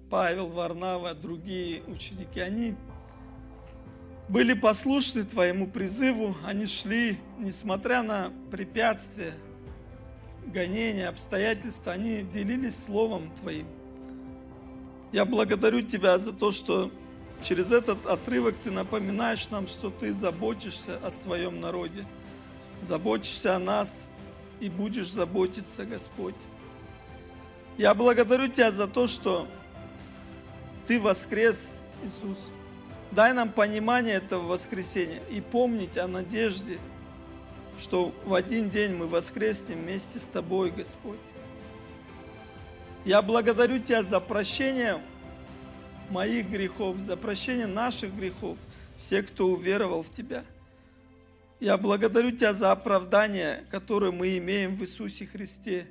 Павел, 0.07 0.49
Варнава, 0.49 1.15
другие 1.15 1.81
ученики, 1.87 2.39
они 2.39 2.75
были 4.29 4.53
послушны 4.53 5.23
Твоему 5.23 5.65
призыву, 5.65 6.37
они 6.45 6.67
шли, 6.67 7.17
несмотря 7.39 8.03
на 8.03 8.31
препятствия, 8.51 9.33
гонения, 10.45 11.09
обстоятельства, 11.09 11.93
они 11.93 12.21
делились 12.21 12.75
Словом 12.85 13.33
Твоим. 13.41 13.65
Я 15.11 15.25
благодарю 15.25 15.81
Тебя 15.81 16.19
за 16.19 16.33
то, 16.33 16.51
что 16.51 16.91
через 17.41 17.71
этот 17.71 18.05
отрывок 18.05 18.53
Ты 18.63 18.69
напоминаешь 18.69 19.49
нам, 19.49 19.65
что 19.65 19.89
Ты 19.89 20.13
заботишься 20.13 20.97
о 20.97 21.09
своем 21.09 21.59
народе, 21.61 22.05
заботишься 22.83 23.55
о 23.55 23.59
нас 23.59 24.07
и 24.61 24.69
будешь 24.69 25.11
заботиться, 25.11 25.85
Господь. 25.85 26.35
Я 27.77 27.93
благодарю 27.93 28.47
Тебя 28.47 28.71
за 28.71 28.87
то, 28.87 29.07
что 29.07 29.47
Ты 30.87 31.01
воскрес, 31.01 31.75
Иисус. 32.03 32.37
Дай 33.11 33.33
нам 33.33 33.51
понимание 33.51 34.15
этого 34.15 34.47
воскресения 34.47 35.21
и 35.29 35.41
помнить 35.41 35.97
о 35.97 36.07
надежде– 36.07 36.79
что 37.81 38.13
в 38.25 38.33
один 38.35 38.69
день 38.69 38.93
мы 38.93 39.07
воскреснем 39.07 39.79
вместе 39.79 40.19
с 40.19 40.23
Тобой, 40.23 40.71
Господь. 40.71 41.17
Я 43.05 43.21
благодарю 43.21 43.79
Тебя 43.79 44.03
за 44.03 44.19
прощение 44.19 45.01
моих 46.09 46.47
грехов, 46.47 46.97
за 46.99 47.17
прощение 47.17 47.65
наших 47.65 48.15
грехов, 48.15 48.57
всех, 48.97 49.29
кто 49.29 49.47
уверовал 49.47 50.03
в 50.03 50.11
Тебя. 50.11 50.45
Я 51.61 51.77
благодарю 51.77 52.31
Тебя 52.31 52.53
за 52.53 52.73
оправдание, 52.73 53.65
которое 53.71 54.11
мы 54.11 54.37
имеем 54.37 54.75
в 54.75 54.81
Иисусе 54.81 55.25
Христе 55.25 55.87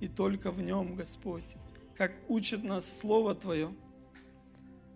и 0.00 0.08
только 0.08 0.50
в 0.50 0.60
Нем, 0.60 0.96
Господь, 0.96 1.44
как 1.96 2.10
учит 2.26 2.64
нас 2.64 2.84
Слово 3.00 3.36
Твое. 3.36 3.72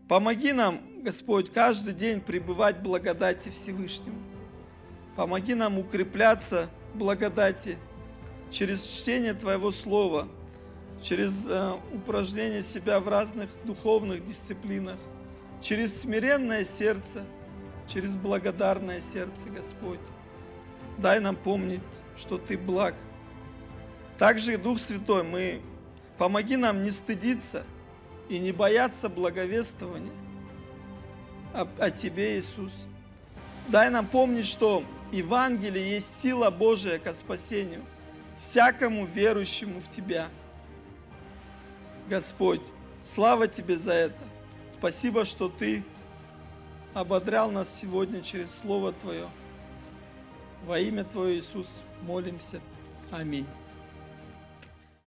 Помоги 0.08 0.52
нам, 0.52 0.80
Господь, 1.02 1.52
каждый 1.52 1.94
день 1.94 2.20
пребывать 2.20 2.78
в 2.78 2.82
благодати 2.82 3.50
Всевышнему– 3.50 4.18
Помоги 5.16 5.54
нам 5.54 5.78
укрепляться 5.78 6.68
в 6.92 6.98
благодати 6.98 7.78
через 8.50 8.84
чтение 8.84 9.32
Твоего 9.32 9.72
Слова, 9.72 10.28
через 11.02 11.46
э, 11.48 11.72
упражнение 11.94 12.60
себя 12.60 13.00
в 13.00 13.08
разных 13.08 13.48
духовных 13.64 14.26
дисциплинах, 14.26 14.98
через 15.62 16.02
смиренное 16.02 16.66
сердце, 16.66 17.24
через 17.88 18.16
благодарное 18.16 19.00
сердце, 19.00 19.46
Господь. 19.46 20.00
Дай 20.98 21.20
нам 21.20 21.36
помнить, 21.36 21.80
что 22.16 22.38
Ты 22.38 22.56
благ. 22.56 22.94
Также, 24.18 24.56
Дух 24.56 24.78
Святой, 24.80 25.22
мы 25.22 25.60
помоги 26.18 26.56
нам 26.56 26.82
не 26.82 26.90
стыдиться 26.90 27.64
и 28.28 28.38
не 28.38 28.52
бояться 28.52 29.08
благовествования 29.08 30.12
о, 31.52 31.66
о 31.78 31.90
Тебе, 31.90 32.38
Иисус. 32.38 32.72
Дай 33.68 33.90
нам 33.90 34.06
помнить, 34.06 34.46
что 34.46 34.84
Евангелие 35.12 35.92
есть 35.92 36.08
сила 36.22 36.50
Божия 36.50 36.98
ко 36.98 37.12
спасению 37.12 37.82
всякому 38.38 39.06
верующему 39.06 39.80
в 39.80 39.90
Тебя. 39.94 40.28
Господь, 42.08 42.62
слава 43.02 43.48
Тебе 43.48 43.76
за 43.76 43.92
это. 43.92 44.22
Спасибо, 44.70 45.24
что 45.24 45.48
Ты 45.48 45.82
ободрял 46.96 47.50
нас 47.50 47.68
сегодня 47.78 48.22
через 48.22 48.48
Слово 48.62 48.92
Твое. 48.92 49.28
Во 50.64 50.78
имя 50.78 51.04
Твое, 51.04 51.38
Иисус, 51.38 51.68
молимся. 52.00 52.60
Аминь. 53.10 53.46